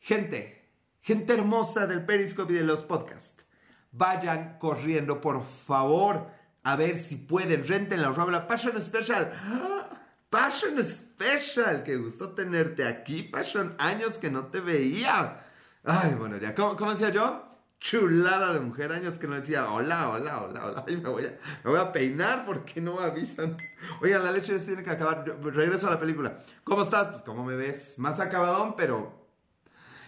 Gente, 0.00 0.68
gente 1.00 1.34
hermosa 1.34 1.86
del 1.86 2.04
Periscope 2.04 2.52
y 2.52 2.56
de 2.56 2.64
los 2.64 2.82
podcasts, 2.82 3.44
vayan 3.92 4.58
corriendo, 4.58 5.20
por 5.20 5.44
favor, 5.44 6.28
a 6.64 6.76
ver 6.76 6.96
si 6.96 7.16
pueden, 7.16 7.66
renten 7.66 8.02
la 8.02 8.10
la 8.10 8.46
Passion 8.48 8.80
Special. 8.80 9.87
Passion 10.30 10.82
Special, 10.82 11.82
qué 11.82 11.96
gusto 11.96 12.30
tenerte 12.30 12.86
aquí, 12.86 13.22
Passion, 13.22 13.74
años 13.78 14.18
que 14.18 14.30
no 14.30 14.46
te 14.46 14.60
veía. 14.60 15.44
Ay, 15.84 16.14
bueno, 16.14 16.36
ya, 16.36 16.54
¿cómo, 16.54 16.76
cómo 16.76 16.92
decía 16.92 17.10
yo? 17.10 17.48
chulada 17.80 18.52
de 18.52 18.60
mujer, 18.60 18.92
años 18.92 19.18
que 19.18 19.28
no 19.28 19.36
decía 19.36 19.70
hola, 19.70 20.10
hola, 20.10 20.42
hola, 20.42 20.66
hola. 20.66 20.84
Ay, 20.86 20.96
me, 20.96 21.08
voy 21.08 21.26
a, 21.26 21.38
me 21.64 21.70
voy 21.70 21.78
a 21.80 21.92
peinar 21.92 22.44
porque 22.44 22.80
no 22.80 22.98
avisan. 22.98 23.56
Oigan, 24.02 24.24
la 24.24 24.32
leche 24.32 24.58
se 24.58 24.66
tiene 24.66 24.82
que 24.82 24.90
acabar. 24.90 25.24
regreso 25.42 25.86
a 25.86 25.90
la 25.90 26.00
película. 26.00 26.42
¿Cómo 26.64 26.82
estás? 26.82 27.08
Pues 27.08 27.22
como 27.22 27.44
me 27.44 27.56
ves, 27.56 27.98
más 27.98 28.20
acabadón, 28.20 28.74
pero... 28.76 29.16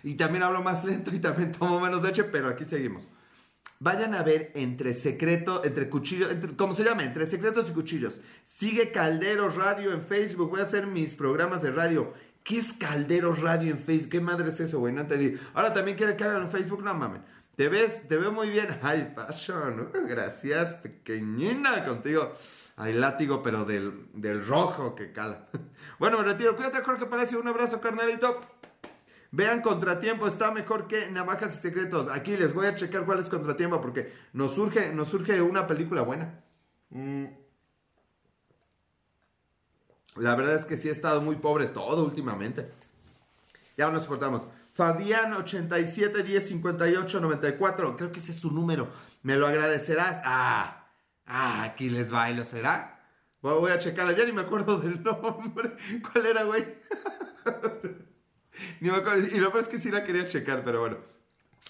Y 0.02 0.14
también 0.14 0.42
hablo 0.42 0.62
más 0.62 0.82
lento 0.84 1.14
y 1.14 1.20
también 1.20 1.52
tomo 1.52 1.78
menos 1.78 2.02
leche, 2.02 2.24
pero 2.24 2.48
aquí 2.48 2.64
seguimos. 2.64 3.06
Vayan 3.82 4.14
a 4.14 4.22
ver 4.22 4.52
entre 4.56 4.92
secreto, 4.92 5.64
entre 5.64 5.88
cuchillos, 5.88 6.30
¿cómo 6.58 6.74
se 6.74 6.84
llama? 6.84 7.02
Entre 7.02 7.24
secretos 7.24 7.70
y 7.70 7.72
cuchillos. 7.72 8.20
Sigue 8.44 8.92
Calderos 8.92 9.56
Radio 9.56 9.94
en 9.94 10.02
Facebook. 10.02 10.50
Voy 10.50 10.60
a 10.60 10.64
hacer 10.64 10.86
mis 10.86 11.14
programas 11.14 11.62
de 11.62 11.70
radio. 11.70 12.12
¿Qué 12.44 12.58
es 12.58 12.74
Calderos 12.74 13.40
Radio 13.40 13.70
en 13.70 13.78
Facebook? 13.78 14.10
¿Qué 14.10 14.20
madre 14.20 14.50
es 14.50 14.60
eso, 14.60 14.80
güey? 14.80 14.92
No 14.92 15.06
te 15.06 15.16
digo. 15.16 15.40
Ahora 15.54 15.72
también 15.72 15.96
quiere 15.96 16.14
que 16.14 16.24
hagan 16.24 16.42
en 16.42 16.50
Facebook. 16.50 16.82
No 16.82 16.92
mames. 16.92 17.22
Te 17.56 17.70
ves, 17.70 18.06
te 18.06 18.18
veo 18.18 18.30
muy 18.32 18.50
bien. 18.50 18.68
Ay, 18.82 19.14
Passion, 19.16 19.90
gracias, 20.06 20.74
pequeñina, 20.74 21.86
contigo. 21.86 22.34
Ay, 22.76 22.92
látigo, 22.92 23.42
pero 23.42 23.64
del, 23.64 24.08
del 24.12 24.44
rojo 24.46 24.94
que 24.94 25.10
cala. 25.12 25.48
Bueno, 25.98 26.18
me 26.18 26.24
retiro. 26.24 26.54
Cuídate, 26.54 26.82
Jorge 26.82 27.06
Palacio. 27.06 27.40
Un 27.40 27.48
abrazo, 27.48 27.80
carnalito. 27.80 28.40
Vean, 29.32 29.62
Contratiempo 29.62 30.26
está 30.26 30.50
mejor 30.50 30.88
que 30.88 31.08
Navajas 31.08 31.54
y 31.54 31.58
Secretos. 31.58 32.08
Aquí 32.10 32.36
les 32.36 32.52
voy 32.52 32.66
a 32.66 32.74
checar 32.74 33.04
cuál 33.04 33.20
es 33.20 33.28
Contratiempo 33.28 33.80
porque 33.80 34.12
nos 34.32 34.54
surge, 34.54 34.92
nos 34.92 35.08
surge 35.08 35.40
una 35.40 35.66
película 35.66 36.02
buena. 36.02 36.40
Mm. 36.90 37.26
La 40.16 40.34
verdad 40.34 40.56
es 40.56 40.66
que 40.66 40.76
sí 40.76 40.88
he 40.88 40.92
estado 40.92 41.20
muy 41.20 41.36
pobre 41.36 41.66
todo 41.66 42.04
últimamente. 42.04 42.72
Ya 43.76 43.88
nos 43.90 44.02
soportamos. 44.02 44.48
Fabián 44.74 45.32
87 45.32 46.22
10 46.24 46.48
58 46.48 47.20
94. 47.20 47.96
Creo 47.96 48.12
que 48.12 48.18
ese 48.18 48.32
es 48.32 48.38
su 48.38 48.50
número. 48.50 48.88
¿Me 49.22 49.36
lo 49.36 49.46
agradecerás? 49.46 50.20
Ah, 50.24 50.88
ah, 51.26 51.62
aquí 51.62 51.88
les 51.88 52.10
bailo, 52.10 52.44
¿será? 52.44 53.00
Voy 53.40 53.70
a 53.70 53.78
checar. 53.78 54.14
Ya 54.16 54.24
ni 54.24 54.32
me 54.32 54.40
acuerdo 54.40 54.78
del 54.78 55.02
nombre. 55.04 55.76
¿Cuál 56.12 56.26
era, 56.26 56.42
güey? 56.42 56.66
ni 58.80 58.90
me 58.90 58.96
acuerdo. 58.96 59.26
Y 59.26 59.38
lo 59.40 59.50
peor 59.50 59.64
es 59.64 59.68
que 59.68 59.78
sí 59.78 59.90
la 59.90 60.04
quería 60.04 60.26
checar, 60.26 60.64
pero 60.64 60.80
bueno. 60.80 60.98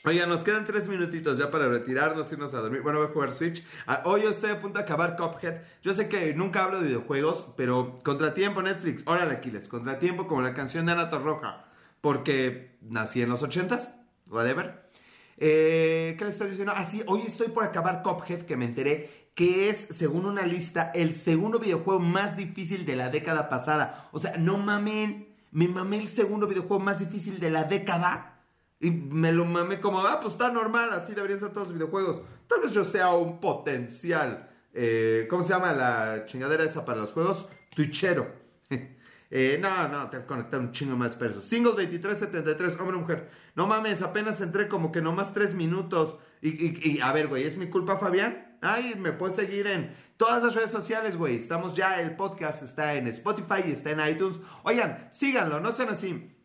Oigan, 0.04 0.30
nos 0.30 0.42
quedan 0.42 0.64
tres 0.64 0.88
minutitos 0.88 1.36
ya 1.36 1.50
para 1.50 1.68
retirarnos, 1.68 2.32
irnos 2.32 2.54
a 2.54 2.60
dormir. 2.60 2.80
Bueno, 2.80 3.00
voy 3.00 3.08
a 3.08 3.12
jugar 3.12 3.32
Switch. 3.32 3.62
Ah, 3.86 4.02
hoy 4.06 4.22
estoy 4.22 4.50
a 4.50 4.60
punto 4.60 4.78
de 4.78 4.84
acabar 4.84 5.14
Cuphead. 5.16 5.60
Yo 5.82 5.92
sé 5.92 6.08
que 6.08 6.32
nunca 6.32 6.64
hablo 6.64 6.80
de 6.80 6.86
videojuegos, 6.86 7.48
pero 7.56 7.96
Contratiempo 8.02 8.62
Netflix. 8.62 9.02
Órale, 9.04 9.34
Aquiles. 9.34 9.68
Contratiempo 9.68 10.26
como 10.26 10.40
la 10.40 10.54
canción 10.54 10.86
de 10.86 10.92
Ana 10.92 11.10
Roja 11.10 11.66
porque 12.00 12.78
nací 12.80 13.20
en 13.20 13.28
los 13.28 13.42
80s, 13.42 13.90
whatever. 14.30 14.88
Eh, 15.36 16.14
¿Qué 16.18 16.24
les 16.24 16.34
estoy 16.34 16.50
diciendo? 16.50 16.72
Ah, 16.74 16.84
sí, 16.84 17.02
hoy 17.06 17.22
estoy 17.26 17.48
por 17.48 17.64
acabar 17.64 18.02
Cuphead, 18.02 18.42
que 18.42 18.56
me 18.56 18.64
enteré 18.64 19.20
que 19.34 19.70
es, 19.70 19.86
según 19.90 20.26
una 20.26 20.42
lista, 20.42 20.90
el 20.94 21.14
segundo 21.14 21.58
videojuego 21.58 21.98
más 22.00 22.36
difícil 22.36 22.84
de 22.84 22.96
la 22.96 23.08
década 23.08 23.48
pasada. 23.48 24.10
O 24.12 24.20
sea, 24.20 24.36
no 24.36 24.58
mamen, 24.58 25.29
me 25.52 25.68
mamé 25.68 25.98
el 25.98 26.08
segundo 26.08 26.46
videojuego 26.46 26.82
más 26.82 26.98
difícil 26.98 27.40
de 27.40 27.50
la 27.50 27.64
década. 27.64 28.40
Y 28.78 28.90
me 28.90 29.32
lo 29.32 29.44
mamé 29.44 29.80
como, 29.80 30.00
ah, 30.00 30.20
pues 30.20 30.32
está 30.32 30.50
normal, 30.50 30.90
así 30.92 31.12
deberían 31.12 31.38
ser 31.38 31.50
todos 31.50 31.68
los 31.68 31.74
videojuegos. 31.74 32.22
Tal 32.48 32.60
vez 32.60 32.72
yo 32.72 32.84
sea 32.84 33.12
un 33.14 33.38
potencial, 33.38 34.48
eh, 34.72 35.26
¿cómo 35.28 35.42
se 35.42 35.50
llama 35.50 35.72
la 35.72 36.24
chingadera 36.24 36.64
esa 36.64 36.84
para 36.84 37.00
los 37.00 37.12
juegos? 37.12 37.46
Twitchero. 37.74 38.26
Eh, 39.32 39.60
no, 39.62 39.86
no, 39.86 40.10
tengo 40.10 40.24
que 40.24 40.26
conectar 40.26 40.58
un 40.58 40.72
chingo 40.72 40.96
más 40.96 41.14
pesos. 41.14 41.44
Single 41.44 41.70
2373, 41.74 42.80
hombre 42.80 42.96
mujer. 42.96 43.30
No 43.54 43.68
mames, 43.68 44.02
apenas 44.02 44.40
entré 44.40 44.66
como 44.66 44.90
que 44.90 45.00
nomás 45.00 45.32
tres 45.32 45.54
minutos. 45.54 46.16
Y, 46.42 46.90
y, 46.96 47.00
a 47.00 47.12
ver, 47.12 47.28
güey, 47.28 47.44
¿es 47.44 47.56
mi 47.56 47.70
culpa, 47.70 47.96
Fabián? 47.96 48.49
Ay, 48.62 48.94
me 48.94 49.12
puedes 49.12 49.36
seguir 49.36 49.66
en 49.66 49.94
todas 50.16 50.42
las 50.42 50.54
redes 50.54 50.70
sociales, 50.70 51.16
güey. 51.16 51.36
Estamos 51.36 51.74
ya, 51.74 52.00
el 52.00 52.14
podcast 52.16 52.62
está 52.62 52.94
en 52.94 53.06
Spotify 53.08 53.62
y 53.66 53.72
está 53.72 53.90
en 53.90 54.06
iTunes. 54.06 54.40
Oigan, 54.64 55.08
síganlo, 55.10 55.60
no 55.60 55.72
sean 55.74 55.88
así. 55.88 56.36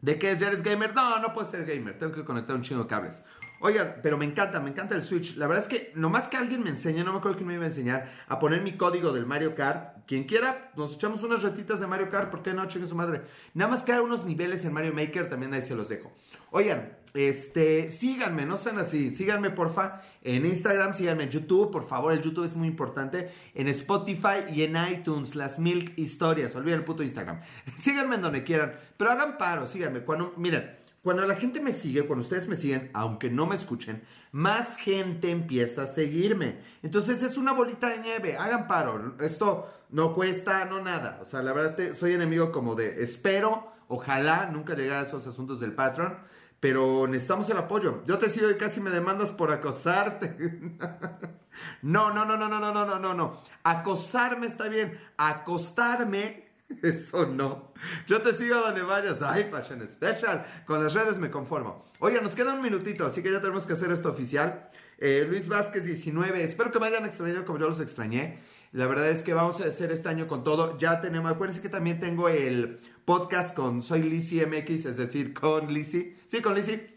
¿De 0.00 0.18
qué 0.18 0.32
es? 0.32 0.40
¿Ya 0.40 0.48
eres 0.48 0.62
gamer? 0.62 0.94
No, 0.94 1.18
no 1.18 1.32
puedo 1.32 1.48
ser 1.50 1.64
gamer. 1.64 1.98
Tengo 1.98 2.12
que 2.12 2.24
conectar 2.24 2.54
un 2.54 2.62
chingo 2.62 2.82
de 2.82 2.88
cables. 2.88 3.22
Oigan, 3.66 3.94
pero 4.02 4.18
me 4.18 4.26
encanta, 4.26 4.60
me 4.60 4.68
encanta 4.68 4.94
el 4.94 5.02
Switch. 5.02 5.36
La 5.36 5.46
verdad 5.46 5.62
es 5.62 5.68
que 5.70 5.90
nomás 5.94 6.28
que 6.28 6.36
alguien 6.36 6.62
me 6.62 6.68
enseñe, 6.68 7.02
no 7.02 7.12
me 7.12 7.18
acuerdo 7.18 7.38
quién 7.38 7.48
me 7.48 7.54
iba 7.54 7.64
a 7.64 7.68
enseñar, 7.68 8.10
a 8.28 8.38
poner 8.38 8.60
mi 8.60 8.76
código 8.76 9.10
del 9.10 9.24
Mario 9.24 9.54
Kart. 9.54 10.04
Quien 10.06 10.24
quiera, 10.24 10.70
nos 10.76 10.96
echamos 10.96 11.22
unas 11.22 11.42
ratitas 11.42 11.80
de 11.80 11.86
Mario 11.86 12.10
Kart, 12.10 12.30
¿por 12.30 12.42
qué 12.42 12.52
no? 12.52 12.66
Chingue 12.66 12.86
su 12.86 12.94
madre. 12.94 13.22
Nada 13.54 13.70
más 13.70 13.82
que 13.82 13.98
unos 13.98 14.26
niveles 14.26 14.66
en 14.66 14.74
Mario 14.74 14.92
Maker, 14.92 15.30
también 15.30 15.54
ahí 15.54 15.62
se 15.62 15.74
los 15.74 15.88
dejo. 15.88 16.12
Oigan, 16.50 16.94
este, 17.14 17.88
síganme, 17.88 18.44
no 18.44 18.58
sean 18.58 18.78
así, 18.78 19.10
síganme 19.10 19.48
porfa 19.48 20.02
en 20.20 20.44
Instagram, 20.44 20.92
síganme 20.92 21.24
en 21.24 21.30
YouTube, 21.30 21.70
por 21.70 21.88
favor, 21.88 22.12
el 22.12 22.20
YouTube 22.20 22.44
es 22.44 22.54
muy 22.54 22.68
importante, 22.68 23.30
en 23.54 23.68
Spotify 23.68 24.44
y 24.52 24.64
en 24.64 24.76
iTunes, 24.92 25.36
las 25.36 25.58
Milk 25.58 25.94
Historias, 25.96 26.54
olviden 26.54 26.80
el 26.80 26.84
puto 26.84 27.02
Instagram. 27.02 27.40
síganme 27.80 28.16
en 28.16 28.20
donde 28.20 28.44
quieran, 28.44 28.74
pero 28.98 29.10
hagan 29.10 29.38
paro, 29.38 29.66
síganme. 29.66 30.00
Cuando, 30.00 30.34
miren, 30.36 30.83
cuando 31.04 31.26
la 31.26 31.36
gente 31.36 31.60
me 31.60 31.74
sigue, 31.74 32.06
cuando 32.06 32.22
ustedes 32.22 32.48
me 32.48 32.56
siguen, 32.56 32.90
aunque 32.94 33.28
no 33.28 33.44
me 33.44 33.56
escuchen, 33.56 34.02
más 34.32 34.78
gente 34.78 35.30
empieza 35.30 35.82
a 35.82 35.86
seguirme. 35.86 36.60
Entonces 36.82 37.22
es 37.22 37.36
una 37.36 37.52
bolita 37.52 37.90
de 37.90 37.98
nieve. 37.98 38.38
Hagan 38.38 38.66
paro. 38.66 39.14
Esto 39.20 39.68
no 39.90 40.14
cuesta, 40.14 40.64
no 40.64 40.82
nada. 40.82 41.18
O 41.20 41.26
sea, 41.26 41.42
la 41.42 41.52
verdad 41.52 41.94
soy 41.94 42.14
enemigo 42.14 42.50
como 42.50 42.74
de 42.74 43.04
espero, 43.04 43.70
ojalá 43.88 44.46
nunca 44.46 44.74
llegue 44.74 44.94
a 44.94 45.02
esos 45.02 45.26
asuntos 45.26 45.60
del 45.60 45.74
patrón. 45.74 46.16
Pero 46.58 47.06
necesitamos 47.06 47.50
el 47.50 47.58
apoyo. 47.58 48.02
Yo 48.06 48.16
te 48.16 48.30
sigo 48.30 48.48
y 48.48 48.56
casi 48.56 48.80
me 48.80 48.88
demandas 48.88 49.30
por 49.30 49.52
acosarte. 49.52 50.34
no, 51.82 52.14
no, 52.14 52.24
no, 52.24 52.38
no, 52.38 52.48
no, 52.48 52.58
no, 52.58 52.72
no, 52.72 52.98
no, 52.98 53.12
no. 53.12 53.42
Acosarme 53.62 54.46
está 54.46 54.68
bien. 54.68 54.98
Acostarme 55.18 56.43
Eso 56.82 57.26
no. 57.26 57.72
Yo 58.06 58.22
te 58.22 58.32
sigo 58.32 58.56
donde 58.56 58.82
vayas. 58.82 59.22
Ay, 59.22 59.48
Fashion 59.50 59.86
Special. 59.88 60.44
Con 60.66 60.82
las 60.82 60.94
redes 60.94 61.18
me 61.18 61.30
conformo. 61.30 61.84
Oye, 62.00 62.20
nos 62.20 62.34
queda 62.34 62.54
un 62.54 62.62
minutito, 62.62 63.06
así 63.06 63.22
que 63.22 63.30
ya 63.30 63.40
tenemos 63.40 63.66
que 63.66 63.74
hacer 63.74 63.90
esto 63.90 64.10
oficial. 64.10 64.68
Eh, 64.98 65.26
Luis 65.28 65.48
Vázquez 65.48 65.84
19. 65.84 66.42
Espero 66.42 66.70
que 66.70 66.80
me 66.80 66.86
hayan 66.86 67.04
extrañado 67.04 67.44
como 67.44 67.58
yo 67.58 67.68
los 67.68 67.80
extrañé. 67.80 68.38
La 68.72 68.86
verdad 68.86 69.08
es 69.08 69.22
que 69.22 69.34
vamos 69.34 69.60
a 69.60 69.66
hacer 69.66 69.92
este 69.92 70.08
año 70.08 70.26
con 70.26 70.42
todo. 70.42 70.76
Ya 70.78 71.00
tenemos, 71.00 71.30
acuérdense 71.30 71.62
que 71.62 71.68
también 71.68 72.00
tengo 72.00 72.28
el 72.28 72.80
podcast 73.04 73.54
con 73.54 73.82
Soy 73.82 74.02
Lizzy 74.02 74.44
MX, 74.44 74.86
es 74.86 74.96
decir, 74.96 75.32
con 75.32 75.72
Lizzy. 75.72 76.16
Sí, 76.26 76.40
con 76.40 76.54
Lizzy. 76.54 76.93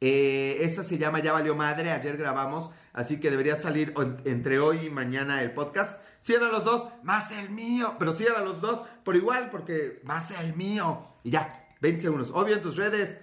Eh, 0.00 0.58
esa 0.60 0.84
se 0.84 0.96
llama 0.96 1.20
Ya 1.20 1.32
Valió 1.32 1.56
Madre, 1.56 1.90
ayer 1.90 2.16
grabamos, 2.16 2.70
así 2.92 3.18
que 3.18 3.30
debería 3.30 3.56
salir 3.56 3.92
entre 4.24 4.60
hoy 4.60 4.86
y 4.86 4.90
mañana 4.90 5.42
el 5.42 5.52
podcast. 5.52 6.00
Si 6.20 6.34
eran 6.34 6.52
los 6.52 6.64
dos, 6.64 6.88
más 7.02 7.32
el 7.32 7.50
mío, 7.50 7.96
pero 7.98 8.14
si 8.14 8.24
eran 8.24 8.44
los 8.44 8.60
dos, 8.60 8.86
por 9.04 9.16
igual, 9.16 9.50
porque 9.50 10.00
más 10.04 10.30
el 10.40 10.54
mío. 10.54 11.08
Y 11.24 11.30
ya, 11.30 11.48
20 11.80 12.00
segundos. 12.00 12.30
Obvio 12.32 12.54
en 12.56 12.62
tus 12.62 12.76
redes. 12.76 13.18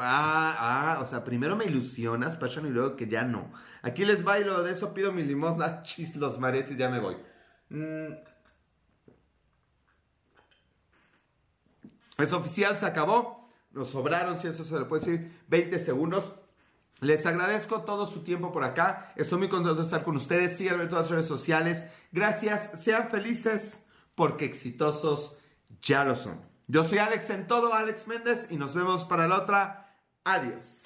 ah, 0.00 0.56
ah, 0.58 0.98
o 1.02 1.06
sea, 1.06 1.24
primero 1.24 1.56
me 1.56 1.64
ilusionas, 1.64 2.36
Passion, 2.36 2.66
y 2.66 2.70
luego 2.70 2.94
que 2.96 3.08
ya 3.08 3.24
no. 3.24 3.50
Aquí 3.82 4.04
les 4.04 4.22
bailo, 4.22 4.62
de 4.62 4.72
eso 4.72 4.94
pido 4.94 5.12
mi 5.12 5.24
limosna, 5.24 5.82
chis, 5.84 6.14
los 6.16 6.38
y 6.38 6.76
ya 6.76 6.88
me 6.88 7.00
voy. 7.00 7.16
Mm. 7.68 8.14
Es 12.18 12.32
oficial, 12.32 12.76
se 12.76 12.86
acabó. 12.86 13.41
Nos 13.72 13.90
sobraron, 13.90 14.38
si 14.38 14.48
eso 14.48 14.64
se 14.64 14.78
le 14.78 14.84
puede 14.84 15.04
decir, 15.04 15.44
20 15.48 15.78
segundos. 15.78 16.32
Les 17.00 17.26
agradezco 17.26 17.82
todo 17.82 18.06
su 18.06 18.22
tiempo 18.22 18.52
por 18.52 18.62
acá. 18.64 19.12
Estoy 19.16 19.38
muy 19.38 19.48
contento 19.48 19.74
de 19.74 19.82
estar 19.82 20.04
con 20.04 20.16
ustedes. 20.16 20.56
Síganme 20.56 20.84
en 20.84 20.88
todas 20.88 21.06
las 21.06 21.10
redes 21.10 21.26
sociales. 21.26 21.84
Gracias. 22.12 22.80
Sean 22.80 23.08
felices 23.10 23.82
porque 24.14 24.44
exitosos 24.44 25.36
ya 25.80 26.04
lo 26.04 26.14
son. 26.14 26.40
Yo 26.68 26.84
soy 26.84 26.98
Alex 26.98 27.30
en 27.30 27.48
todo, 27.48 27.74
Alex 27.74 28.06
Méndez, 28.06 28.46
y 28.50 28.56
nos 28.56 28.74
vemos 28.74 29.04
para 29.04 29.26
la 29.26 29.38
otra. 29.38 29.96
Adiós. 30.24 30.82